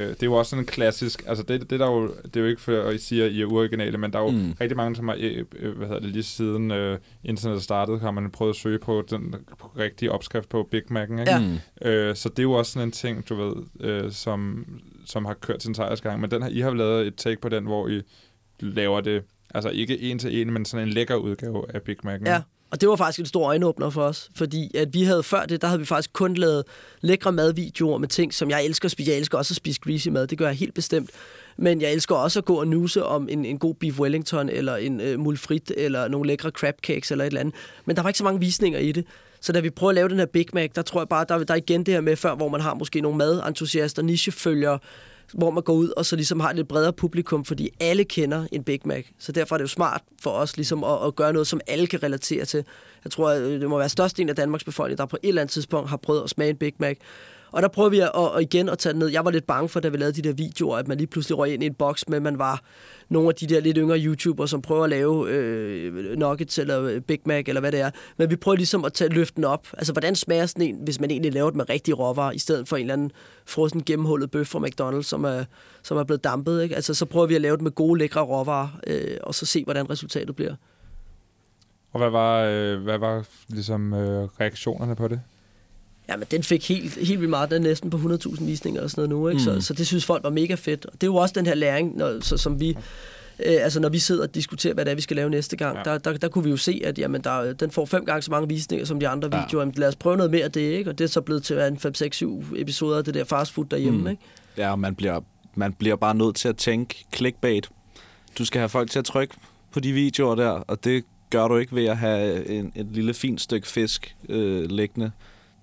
[0.08, 2.46] det er jo også sådan en klassisk, altså det, det, der jo, det er jo
[2.46, 4.52] ikke for, at I siger, at I er uoriginale, men der er jo Mm.
[4.60, 8.10] rigtig mange, som har, øh, øh, hvad hedder det, lige siden øh, internet startede, har
[8.10, 9.34] man prøvet at søge på den
[9.78, 11.30] rigtige opskrift på Big Mac'en, ikke?
[11.30, 11.38] Ja.
[11.38, 11.88] Mm.
[11.88, 14.66] Øh, så det er jo også sådan en ting, du ved, øh, som,
[15.06, 17.64] som har kørt sin sejrsgang, men den har, I har lavet et take på den,
[17.64, 18.02] hvor I
[18.60, 19.22] laver det,
[19.54, 22.28] altså ikke en til en, men sådan en lækker udgave af Big Mac'en.
[22.30, 25.44] Ja, og det var faktisk en stor øjenåbner for os, fordi at vi havde før
[25.44, 26.64] det, der havde vi faktisk kun lavet
[27.00, 29.10] lækre madvideoer med ting, som jeg elsker at spise.
[29.10, 31.10] Jeg elsker også at spise greasy mad, det gør jeg helt bestemt.
[31.56, 34.76] Men jeg elsker også at gå og nuse om en, en god beef wellington, eller
[34.76, 37.54] en øh, mulfrit, eller nogle lækre crab cakes, eller et eller andet.
[37.84, 39.04] Men der var ikke så mange visninger i det.
[39.40, 41.44] Så da vi prøver at lave den her Big Mac, der tror jeg bare, der,
[41.44, 44.78] der er igen det her med før, hvor man har måske nogle madentusiaster, nichefølgere,
[45.32, 48.46] hvor man går ud og så ligesom har et lidt bredere publikum, fordi alle kender
[48.52, 49.04] en Big Mac.
[49.18, 51.86] Så derfor er det jo smart for os ligesom at, at gøre noget, som alle
[51.86, 52.64] kan relatere til.
[53.04, 55.42] Jeg tror, at øh, det må være størstedelen af Danmarks befolkning, der på et eller
[55.42, 56.96] andet tidspunkt har prøvet at smage en Big Mac.
[57.52, 59.08] Og der prøver vi at, at, igen at tage det ned.
[59.08, 61.38] Jeg var lidt bange for, da vi lavede de der videoer, at man lige pludselig
[61.38, 62.62] røg ind i en boks men man var
[63.08, 67.00] nogle af de der lidt yngre YouTubere, som prøver at lave øh, nuggets eller øh,
[67.00, 67.90] Big Mac eller hvad det er.
[68.16, 69.66] Men vi prøver ligesom at tage løften op.
[69.72, 72.68] Altså, hvordan smager sådan en, hvis man egentlig laver det med rigtige råvarer, i stedet
[72.68, 73.10] for en eller anden
[73.46, 75.44] frossen gennemhullet bøf fra McDonald's, som er,
[75.82, 76.62] som er blevet dampet.
[76.62, 76.74] Ikke?
[76.74, 79.64] Altså, så prøver vi at lave det med gode, lækre råvarer, øh, og så se,
[79.64, 80.54] hvordan resultatet bliver.
[81.92, 85.20] Og hvad var, øh, hvad var ligesom øh, reaktionerne på det?
[86.08, 87.50] Ja, men den fik helt, helt vildt meget.
[87.50, 89.28] Den er næsten på 100.000 visninger og sådan noget nu.
[89.28, 89.50] Ikke?
[89.50, 89.60] Mm.
[89.60, 90.86] Så, så det synes folk var mega fedt.
[90.86, 92.76] Og det er jo også den her læring, når, så, som vi...
[93.38, 95.76] Øh, altså når vi sidder og diskuterer, hvad det er, vi skal lave næste gang,
[95.76, 95.82] ja.
[95.82, 98.30] der, der, der kunne vi jo se, at jamen, der, den får fem gange så
[98.30, 99.42] mange visninger som de andre ja.
[99.42, 99.62] videoer.
[99.62, 100.90] Jamen, lad os prøve noget mere af det, ikke?
[100.90, 103.52] Og det er så blevet til en 5, 6, 7 episoder af det der fast
[103.52, 104.08] food derhjemme, mm.
[104.08, 104.22] ikke?
[104.58, 105.20] Ja, og man bliver,
[105.54, 107.68] man bliver bare nødt til at tænke clickbait.
[108.38, 109.34] Du skal have folk til at trykke
[109.72, 113.14] på de videoer der, og det gør du ikke ved at have en, et lille
[113.14, 115.10] fint stykke fisk øh, liggende.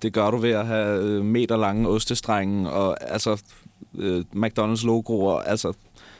[0.04, 3.44] Det gør du ved at have meterlange meter lange ostestrenge og altså
[3.98, 5.40] øh, McDonald's logoer.
[5.40, 5.74] Altså,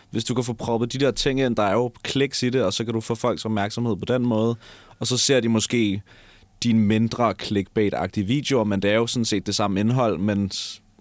[0.10, 2.64] hvis du kan få proppet de der ting ind, der er jo kliks i det,
[2.64, 4.56] og så kan du få folks opmærksomhed på den måde.
[5.00, 6.02] Og så ser de måske
[6.64, 10.52] dine mindre clickbait-agtige videoer, men det er jo sådan set det samme indhold, men,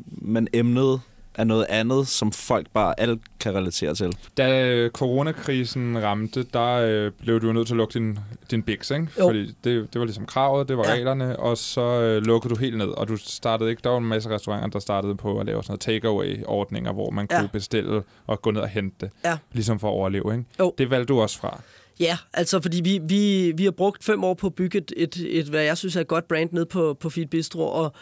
[0.07, 1.01] men emnet
[1.35, 4.13] er noget andet, som folk bare alt kan relatere til.
[4.37, 8.19] Da øh, coronakrisen ramte, der øh, blev du nødt til at lukke din,
[8.51, 9.09] din Bix, ikke?
[9.19, 9.27] Jo.
[9.27, 10.93] Fordi det, det var ligesom kravet, det var ja.
[10.93, 14.05] reglerne, og så øh, lukkede du helt ned, og du startede ikke, der var en
[14.05, 17.39] masse restauranter, der startede på at lave sådan noget takeaway-ordninger, hvor man Ja.
[17.39, 19.37] kunne bestille og gå ned og hente det, Ja.
[19.53, 20.45] ligesom for at overleve, ikke?
[20.61, 20.75] Jo.
[20.79, 21.61] Det valgte du også fra.
[22.01, 25.27] Ja, altså fordi vi, vi, vi har brugt fem år på at bygge et, et,
[25.29, 27.93] et hvad jeg synes er et godt brand ned på, på Feed Bistro, og,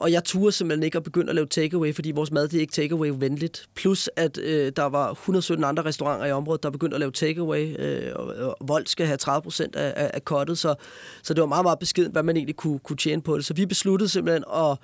[0.00, 2.60] og jeg turde simpelthen ikke at begynde at lave takeaway, fordi vores mad det er
[2.60, 3.68] ikke takeaway-venligt.
[3.74, 7.76] Plus at øh, der var 117 andre restauranter i området, der begyndte at lave takeaway,
[7.78, 10.74] øh, og, og Vold skal have 30 procent af, af, af kottet, så,
[11.22, 13.44] så det var meget, meget beskedent, hvad man egentlig kunne, kunne tjene på det.
[13.44, 14.78] Så vi besluttede simpelthen at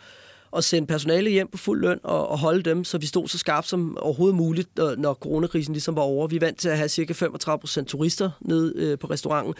[0.56, 3.38] at sende personale hjem på fuld løn og, og holde dem, så vi stod så
[3.38, 6.26] skarpt som overhovedet muligt, når, når coronakrisen ligesom var over.
[6.26, 9.54] Vi er vant til at have cirka 35 procent turister nede øh, på restauranten.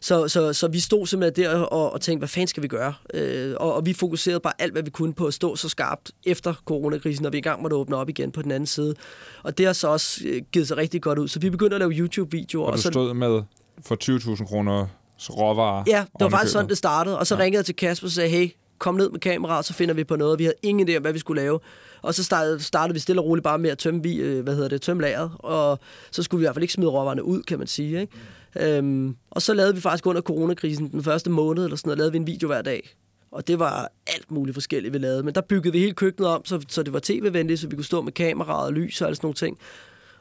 [0.00, 2.94] Så, så, så vi stod simpelthen der og, og tænkte, hvad fanden skal vi gøre?
[3.14, 6.10] Øh, og, og vi fokuserede bare alt, hvad vi kunne på at stå så skarpt
[6.26, 8.94] efter coronakrisen, når vi engang måtte åbne op igen på den anden side.
[9.42, 11.28] Og det har så også øh, givet sig rigtig godt ud.
[11.28, 12.66] Så vi begyndte at lave YouTube-videoer.
[12.66, 13.42] Og du så, stod med
[13.86, 13.96] for
[14.36, 14.86] 20.000 kroner
[15.30, 15.84] råvarer.
[15.86, 17.18] Ja, det var i faktisk sådan, det startede.
[17.18, 17.40] Og så ja.
[17.40, 20.16] ringede jeg til Kasper og sagde, hey, kom ned med kameraet, så finder vi på
[20.16, 20.38] noget.
[20.38, 21.60] Vi havde ingen idé om, hvad vi skulle lave.
[22.02, 24.54] Og så startede, startede vi stille og roligt bare med at tømme, vi, øh, hvad
[24.54, 25.30] hedder det, tømme lageret.
[25.38, 25.78] Og
[26.10, 28.00] så skulle vi i hvert fald ikke smide råvarerne ud, kan man sige.
[28.00, 28.12] Ikke?
[28.56, 32.12] Øhm, og så lavede vi faktisk under coronakrisen, den første måned eller sådan noget, lavede
[32.12, 32.96] vi en video hver dag.
[33.30, 35.22] Og det var alt muligt forskelligt, vi lavede.
[35.22, 37.84] Men der byggede vi hele køkkenet om, så, så det var tv-venligt, så vi kunne
[37.84, 39.58] stå med kameraet og lys og alle sådan nogle ting.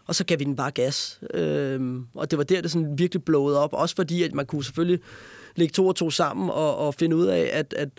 [0.06, 1.20] Og så gav vi den bare gas.
[1.34, 3.74] Øhm, og det var der, det sådan virkelig blowede op.
[3.74, 5.00] Også fordi, at man kunne selvfølgelig
[5.56, 7.90] lægge to og to sammen og, og finde ud af, at, at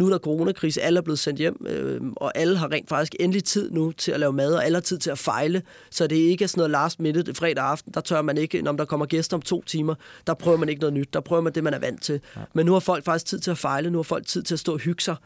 [0.00, 3.14] nu er der coronakrise, alle er blevet sendt hjem, øh, og alle har rent faktisk
[3.20, 6.06] endelig tid nu til at lave mad, og alle har tid til at fejle, så
[6.06, 8.84] det ikke er sådan noget last minute fredag aften, der tør man ikke, når der
[8.84, 9.94] kommer gæster om to timer,
[10.26, 12.20] der prøver man ikke noget nyt, der prøver man det, man er vant til.
[12.36, 12.40] Ja.
[12.52, 14.58] Men nu har folk faktisk tid til at fejle, nu har folk tid til at
[14.58, 15.16] stå og hygge sig,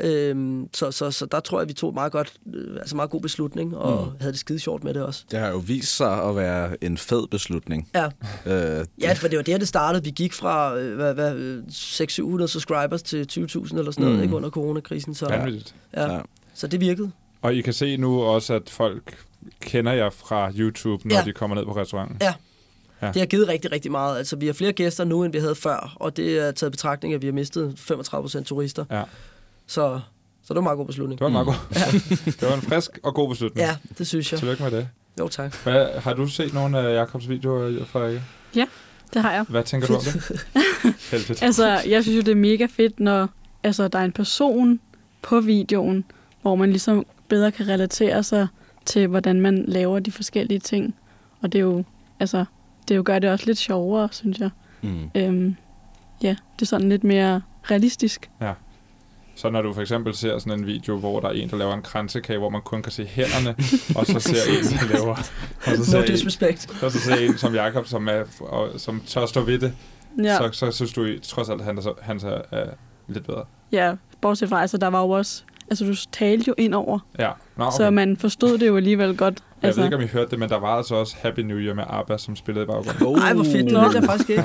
[0.00, 3.10] Øhm, så, så, så der tror jeg, vi tog et meget, godt, øh, altså meget
[3.10, 4.10] god beslutning, og mm.
[4.20, 5.24] havde det skide sjovt med det også.
[5.30, 7.88] Det har jo vist sig at være en fed beslutning.
[7.94, 8.04] Ja.
[8.46, 10.04] Øh, Ja, for det var der, det startede.
[10.04, 14.22] Vi gik fra øh, hvad, hvad, øh, 600-700 subscribers til 20.000 eller sådan noget, Mm.
[14.22, 15.14] ikke under coronakrisen.
[15.14, 15.74] Så, Vanvittigt.
[15.96, 16.12] ja.
[16.14, 16.20] Ja.
[16.54, 17.10] så det virkede.
[17.42, 19.18] Og I kan se nu også, at folk
[19.60, 21.22] kender jer fra YouTube, når Ja.
[21.24, 22.16] de kommer ned på restauranten.
[22.20, 22.34] Ja.
[23.02, 23.06] Ja.
[23.06, 24.18] Det har givet rigtig, rigtig meget.
[24.18, 26.72] Altså, vi har flere gæster nu, end vi havde før, og det er taget i
[26.72, 28.84] betragtning, at vi har mistet 35 procent turister.
[28.90, 29.02] Ja.
[29.66, 30.00] Så,
[30.42, 31.18] så det var en meget god beslutning.
[31.18, 31.54] Det var en meget god.
[32.40, 33.66] det var en frisk og god beslutning.
[33.66, 34.38] Ja, det synes jeg.
[34.38, 34.88] Tillykke med det.
[35.18, 35.56] Jo, tak.
[35.62, 38.22] Hvad, har du set nogle af Jakobs videoer, Frederikke?
[38.56, 38.66] Ja,
[39.14, 39.44] det har jeg.
[39.48, 40.00] Hvad tænker du om
[41.10, 41.42] det?
[41.42, 43.28] Altså, jeg synes jo, det er mega fedt, når
[43.62, 44.80] altså, der er en person
[45.22, 46.04] på videoen,
[46.42, 48.46] hvor man ligesom bedre kan relatere sig
[48.84, 50.94] til, hvordan man laver de forskellige ting.
[51.42, 51.84] Og det er jo,
[52.20, 52.44] altså,
[52.88, 54.50] det jo gør det også lidt sjovere, synes jeg.
[54.82, 55.10] Mm.
[55.14, 55.56] Øhm,
[56.22, 58.30] ja, det er sådan lidt mere realistisk.
[58.40, 58.52] Ja.
[59.36, 61.74] Så når du for eksempel ser sådan en video, hvor der er en, der laver
[61.74, 63.54] en kransekage, hvor man kun kan se hænderne,
[63.96, 65.14] og så ser en, der laver...
[65.14, 65.22] Og
[65.64, 66.82] så No ser en, disrespect.
[66.82, 69.72] og så ser en som Jakob, som, er, og, som tør stå ved det,
[70.24, 70.36] Ja.
[70.36, 72.66] så, så synes du trods alt, at han er, så- han er, er
[73.08, 73.44] lidt bedre.
[73.72, 75.42] Ja, bortset fra, altså, der var jo også...
[75.70, 77.30] Altså, du talte jo ind over, Ja.
[77.56, 77.76] Nå, okay.
[77.76, 79.34] så man forstod det jo alligevel godt.
[79.62, 81.58] Jeg Altså, ved ikke, om I hørte det, men der var altså også Happy New
[81.58, 83.22] Year med ABBA, som spillede i baggrunden.
[83.22, 83.64] Ej, hvor fedt.
[83.64, 83.80] Det Nå.
[83.82, 84.44] ved jeg faktisk ikke.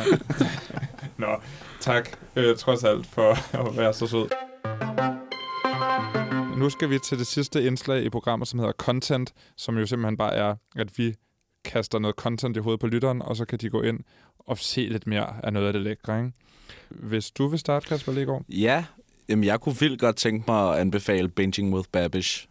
[1.18, 1.28] Nå,
[1.80, 3.32] tak øh, trods alt for
[3.70, 4.26] at være så sød
[6.58, 10.18] nu skal vi til det sidste indslag i programmet, som hedder Content, som jo simpelthen
[10.18, 11.16] bare er, at vi
[11.66, 14.00] kaster noget content i hovedet på lytteren, og så kan de gå ind
[14.40, 16.32] og se lidt mere af noget af det lækre, ikke?
[16.90, 18.44] Hvis du vil starte, Kasper Legaard.
[18.50, 18.86] Ja,
[19.30, 22.48] jamen jeg kunne vildt godt tænke mig at anbefale Binging with Babish.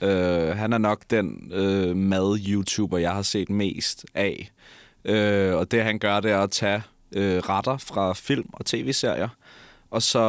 [0.00, 0.08] Uh,
[0.48, 4.52] han er nok den uh, mad-YouTuber, jeg har set mest af.
[5.04, 6.82] Uh, og det han gør, det er at tage
[7.16, 9.28] uh, retter fra film og tv-serier,
[9.92, 10.20] og så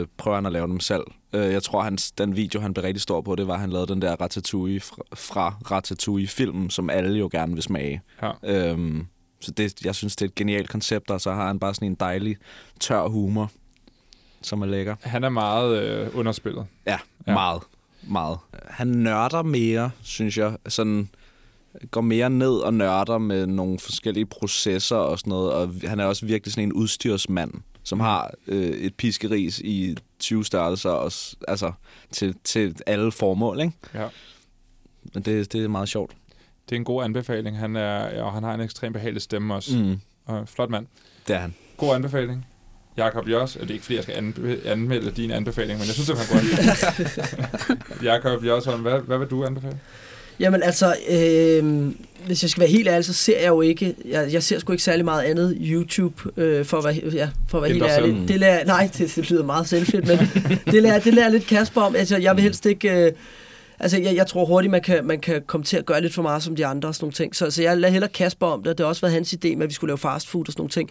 [0.00, 1.02] uh, prøver han at lave dem selv.
[1.32, 3.70] Uh, jeg tror, hans, den video, han blev rigtig stor på, det var, at han
[3.70, 8.02] lavede den der Ratatouille fra, fra Ratatouille-filmen, som alle jo gerne vil smage.
[8.22, 8.72] Ja.
[8.72, 9.06] Um,
[9.40, 11.88] så det, jeg synes, det er et genialt koncept, og så har han bare sådan
[11.88, 12.36] en dejlig,
[12.80, 13.50] tør humor,
[14.42, 14.96] som er lækker.
[15.00, 16.66] Han er meget øh, underspillet.
[16.86, 17.62] Ja, ja, meget.
[18.02, 18.38] Meget.
[18.66, 20.56] Han nørder mere, synes jeg.
[20.68, 21.08] Sådan
[21.90, 25.52] går mere ned og nørder med nogle forskellige processer og sådan noget.
[25.52, 27.52] Og han er også virkelig sådan en udstyrsmand,
[27.82, 31.12] som har øh, et piskeris i 20 størrelser, og,
[31.48, 31.72] altså
[32.10, 33.72] til, til alle formål, ikke?
[33.94, 34.08] Ja.
[35.14, 36.12] Men det, det er meget sjovt.
[36.68, 37.58] Det er en god anbefaling.
[37.58, 39.78] Han er, og han har en ekstremt behagelig stemme også.
[39.78, 40.00] Mm.
[40.26, 40.86] Og flot mand.
[41.28, 41.54] Det er han.
[41.76, 42.46] God anbefaling.
[42.96, 45.94] Jakob Jørs, og det er ikke fordi, jeg skal anbe- anmelde din anbefaling, men jeg
[45.94, 48.02] synes, det var en god anbefaling.
[48.12, 49.78] Jakob Jørs, hvad, hvad vil du anbefale?
[50.40, 51.92] Jamen altså, øh,
[52.26, 54.72] hvis jeg skal være helt ærlig, så ser jeg jo ikke, jeg, jeg ser sgu
[54.72, 58.28] ikke særlig meget andet YouTube, øh, for at være, ja, for at være helt ærlig.
[58.28, 60.18] Det lærer, nej, det, det lyder meget selvfedt, men
[60.72, 61.96] det lærer, det lærer lidt Kasper om.
[61.96, 63.06] Altså, jeg vil helst ikke...
[63.06, 63.12] Øh,
[63.82, 66.22] Altså, jeg, jeg tror hurtigt, man kan, man kan komme til at gøre lidt for
[66.22, 67.36] meget som de andre og sådan nogle ting.
[67.36, 68.78] Så, så jeg lader hellere Kasper om det.
[68.78, 70.60] Det har også været hans idé med, at vi skulle lave fast food og sådan
[70.60, 70.90] nogle ting.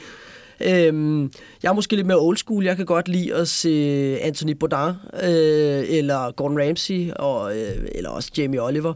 [0.66, 1.32] Øhm,
[1.64, 2.64] jeg er måske lidt mere old school.
[2.64, 8.10] Jeg kan godt lide at se Anthony Bourdain, øh, eller Gordon Ramsay, og, øh, eller
[8.10, 8.94] også Jamie Oliver.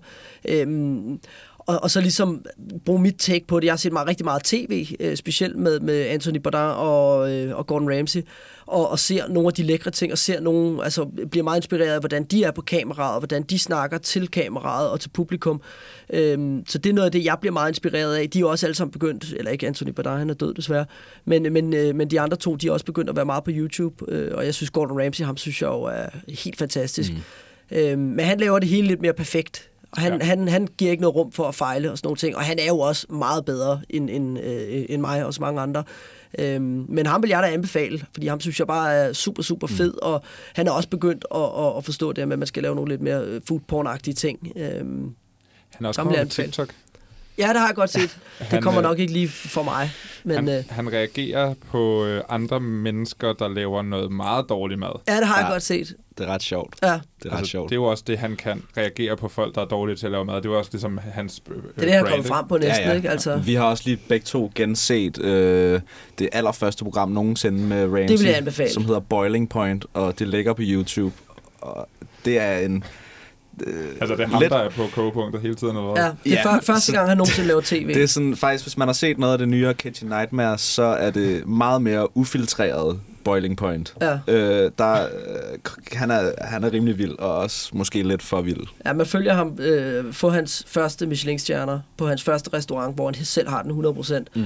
[0.49, 1.19] Øhm,
[1.67, 2.45] og, og så ligesom
[2.85, 3.65] bruge mit take på det.
[3.65, 7.57] Jeg har set meget, rigtig meget tv, øh, specielt med, med Anthony Bourdain og, øh,
[7.57, 8.21] og Gordon Ramsay,
[8.65, 11.93] og, og ser nogle af de lækre ting, og ser nogle, altså bliver meget inspireret
[11.93, 15.61] af, hvordan de er på kameraet, og hvordan de snakker til kameraet og til publikum.
[16.09, 18.29] Øhm, så det er noget af det, jeg bliver meget inspireret af.
[18.29, 20.85] De er også alle sammen begyndt, eller ikke Anthony Bourdain, han er død desværre,
[21.25, 23.51] men, men, øh, men de andre to, de er også begyndt at være meget på
[23.53, 27.11] YouTube, øh, og jeg synes Gordon Ramsay, ham synes jeg jo er helt fantastisk.
[27.11, 27.17] Mm.
[27.71, 29.69] Øhm, men han laver det hele lidt mere perfekt.
[29.95, 30.25] Og han, ja.
[30.25, 32.35] han, han giver ikke noget rum for at fejle og sådan nogle ting.
[32.35, 35.61] Og han er jo også meget bedre end, end, øh, end mig og så mange
[35.61, 35.83] andre.
[36.39, 39.67] Øhm, men ham vil jeg da anbefale, fordi ham synes jeg bare er super, super
[39.67, 39.91] fed.
[39.91, 39.99] Mm.
[40.01, 40.23] Og
[40.53, 42.91] han er også begyndt at, at, at forstå det med, at man skal lave nogle
[42.91, 44.51] lidt mere øh, food porn-agtige ting.
[44.55, 45.15] Øhm,
[45.75, 46.47] Han er også kommet anbefale.
[46.47, 46.69] TikTok.
[47.37, 48.01] Ja, det har jeg godt set.
[48.39, 49.91] Det Han, kommer øh, nok ikke lige for mig.
[50.23, 54.89] Men, han, øh, han reagerer på øh, andre mennesker, der laver noget meget dårlig mad.
[55.07, 55.95] ja, det har jeg godt set.
[56.17, 56.75] Det er ret sjovt.
[56.83, 56.87] Ja.
[56.87, 57.69] Det er ret Altså, sjovt.
[57.69, 60.11] det er jo også det, han kan reagere på folk, der er dårlige til at
[60.11, 60.35] lave mad.
[60.35, 62.27] Det er jo også ligesom hans øh, Det er det, han kommer ikke?
[62.27, 63.09] frem på næsten, ikke?
[63.09, 65.81] Altså, Vi har også lige begge to genset øh,
[66.19, 68.07] det allerførste program nogensinde med Ramsey.
[68.07, 68.69] Det vil jeg anbefale.
[68.71, 71.15] Som hedder Boiling Point, og det ligger på YouTube.
[71.61, 71.87] Og
[72.25, 72.83] det er en...
[73.67, 76.03] Øh, Altså, det er ham, lidt- der er på kogepunktet hele tiden, eller hvad?
[76.03, 77.87] ja, det er ja, første gang, han nogensinde laver tv.
[77.93, 80.83] Det er sådan, faktisk, hvis man har set noget af det nyere Kitchen Nightmares, så
[80.83, 83.93] er det meget mere ufiltreret Boiling Point.
[84.01, 84.19] Ja.
[84.27, 85.07] Øh, der, øh,
[85.91, 88.61] han, er, han er rimelig vild, og også måske lidt for vild.
[88.85, 93.25] Ja, man følger ham øh, få hans første Michelin-stjerner på hans første restaurant, hvor han
[93.25, 94.23] selv har den 100%.
[94.35, 94.43] Mm.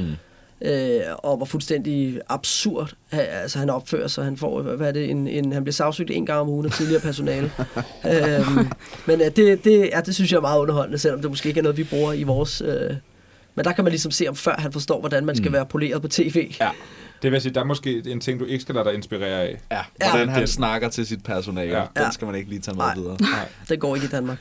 [0.61, 4.23] Øh, og hvor fuldstændig absurd altså, han opfører sig.
[4.23, 6.71] Han får, hvad er det, en, en, han bliver sagsøgt en gang om ugen af
[6.71, 7.51] tidligere personale.
[8.11, 8.67] øhm,
[9.05, 11.59] men øh, det, det, ja, det synes jeg er meget underholdende, selvom det måske ikke
[11.59, 12.61] er noget, vi bruger i vores...
[12.61, 12.89] Øh,
[13.55, 15.53] men der kan man ligesom se ham, før han forstår, hvordan man skal Mm.
[15.53, 16.51] være poleret på tv.
[16.59, 16.69] Ja.
[17.21, 19.59] Det vil sige, der er måske en ting, du ikke skal lade dig inspirere af.
[19.71, 20.09] Ja, Ja.
[20.11, 21.71] hvordan han Den- snakker til sit personale.
[21.71, 21.77] Ja.
[21.79, 21.85] Ja.
[21.97, 22.03] Ja.
[22.03, 22.95] Den skal man ikke lige tage med Nej.
[22.95, 23.17] videre.
[23.21, 23.47] Nej.
[23.69, 24.37] Det går ikke i Danmark.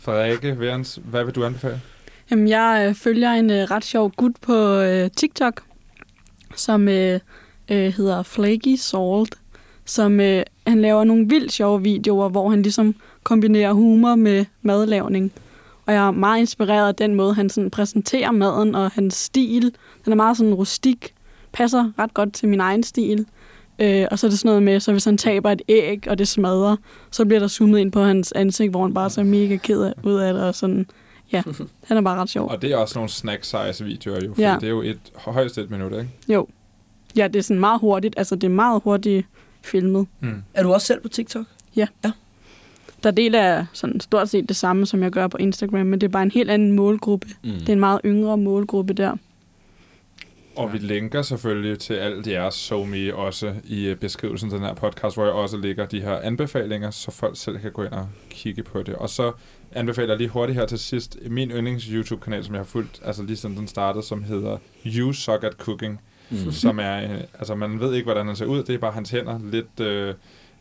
[0.00, 1.80] Frederikke Værens, hvad vil du anbefale?
[2.32, 5.62] Jamen, jeg øh, følger en øh, ret sjov gut på øh, TikTok,
[6.56, 7.20] som øh,
[7.70, 9.34] øh, hedder Flaky Salt,
[9.84, 15.32] som øh, han laver nogle vildt sjove videoer, hvor han ligesom kombinerer humor med madlavning.
[15.86, 19.74] Og jeg er meget inspireret af den måde, han sådan præsenterer maden og hans stil.
[20.04, 21.14] Den er meget sådan rustik,
[21.52, 23.26] passer ret godt til min egen stil.
[23.78, 26.18] Øh, og så er det sådan noget med, så hvis han taber et æg, og
[26.18, 26.76] det smadrer,
[27.10, 29.92] så bliver der zoomet ind på hans ansigt, hvor han bare ser mega ked af,
[30.04, 30.42] ud af det.
[30.42, 30.86] Og sådan,
[31.32, 31.42] ja,
[31.88, 32.48] han er bare ret sjov.
[32.48, 34.54] Og det er også nogle snack-size videoer jo, for Ja.
[34.60, 36.08] det er jo et højst et minut, ikke?
[36.28, 36.46] Jo.
[37.16, 38.14] Ja, det er sådan meget hurtigt.
[38.16, 39.26] Altså, det er meget hurtigt
[39.62, 40.06] filmet.
[40.20, 40.42] Mm.
[40.54, 41.44] Er du også selv på TikTok?
[41.76, 41.86] Ja.
[42.04, 42.12] Ja.
[43.02, 46.06] Der deler jeg sådan stort set det samme, som jeg gør på Instagram, men det
[46.06, 47.28] er bare en helt anden målgruppe.
[47.44, 47.50] Mm.
[47.50, 49.16] Det er en meget yngre målgruppe der.
[50.56, 54.74] Og vi linker selvfølgelig til alt jeres SoMe også i øh, beskrivelsen til den her
[54.74, 58.08] podcast, hvor jeg også lægger de her anbefalinger, så folk selv kan gå ind og
[58.30, 58.94] kigge på det.
[58.94, 59.32] Og så
[59.74, 63.36] anbefaler lige hurtigt her til sidst min yndlings YouTube-kanal, som jeg har fulgt, altså lige
[63.36, 66.00] siden den startede, som hedder You Suck at Cooking,
[66.32, 66.52] Mm.
[66.62, 69.10] som er, øh, altså man ved ikke, hvordan han ser ud, det er bare hans
[69.10, 70.14] hænder, lidt, øh,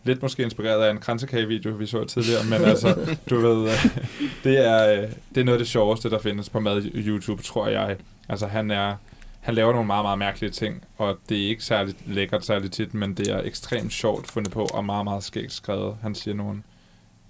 [0.03, 2.95] lidt måske inspireret af en kransekagevideo, vi så tidligere, men altså,
[3.29, 3.97] du ved, øh,
[4.43, 7.67] det er, øh, det er noget af det sjoveste, der findes på mad YouTube, tror
[7.67, 7.97] jeg.
[8.29, 8.95] Altså, han er,
[9.39, 12.93] han laver nogle meget, meget mærkelige ting, og det er ikke særligt lækkert særligt tit,
[12.93, 15.97] men det er ekstremt sjovt fundet på, og meget, meget skægt skrevet.
[16.01, 16.63] Han siger nogle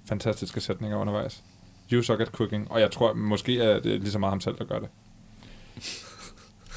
[0.06, 1.44] fantastiske sætninger undervejs.
[1.92, 4.42] You suck at cooking, og jeg tror måske, at det er lige så meget ham
[4.42, 4.90] selv, der gør det.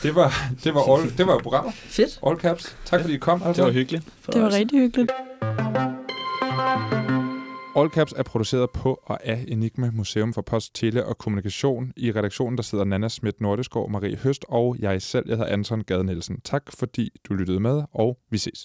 [0.02, 0.32] Det var,
[0.64, 1.74] det var, all, det var programmet.
[1.74, 2.20] Fedt.
[2.26, 2.76] All caps.
[2.84, 3.42] Tak fordi I kom.
[3.42, 3.62] Altså.
[3.62, 4.04] Det var hyggeligt.
[4.32, 5.10] Det var rigtig hyggeligt.
[7.76, 11.92] All Caps er produceret på og af Enigma Museum for Post, Tele og Kommunikation.
[11.96, 15.80] I redaktionen der sidder Nana Schmidt Nordeskov, Marie Høst og jeg selv, jeg hedder Anton
[15.80, 16.40] Gade Nielsen.
[16.40, 18.58] Tak fordi du lyttede med, og vi ses.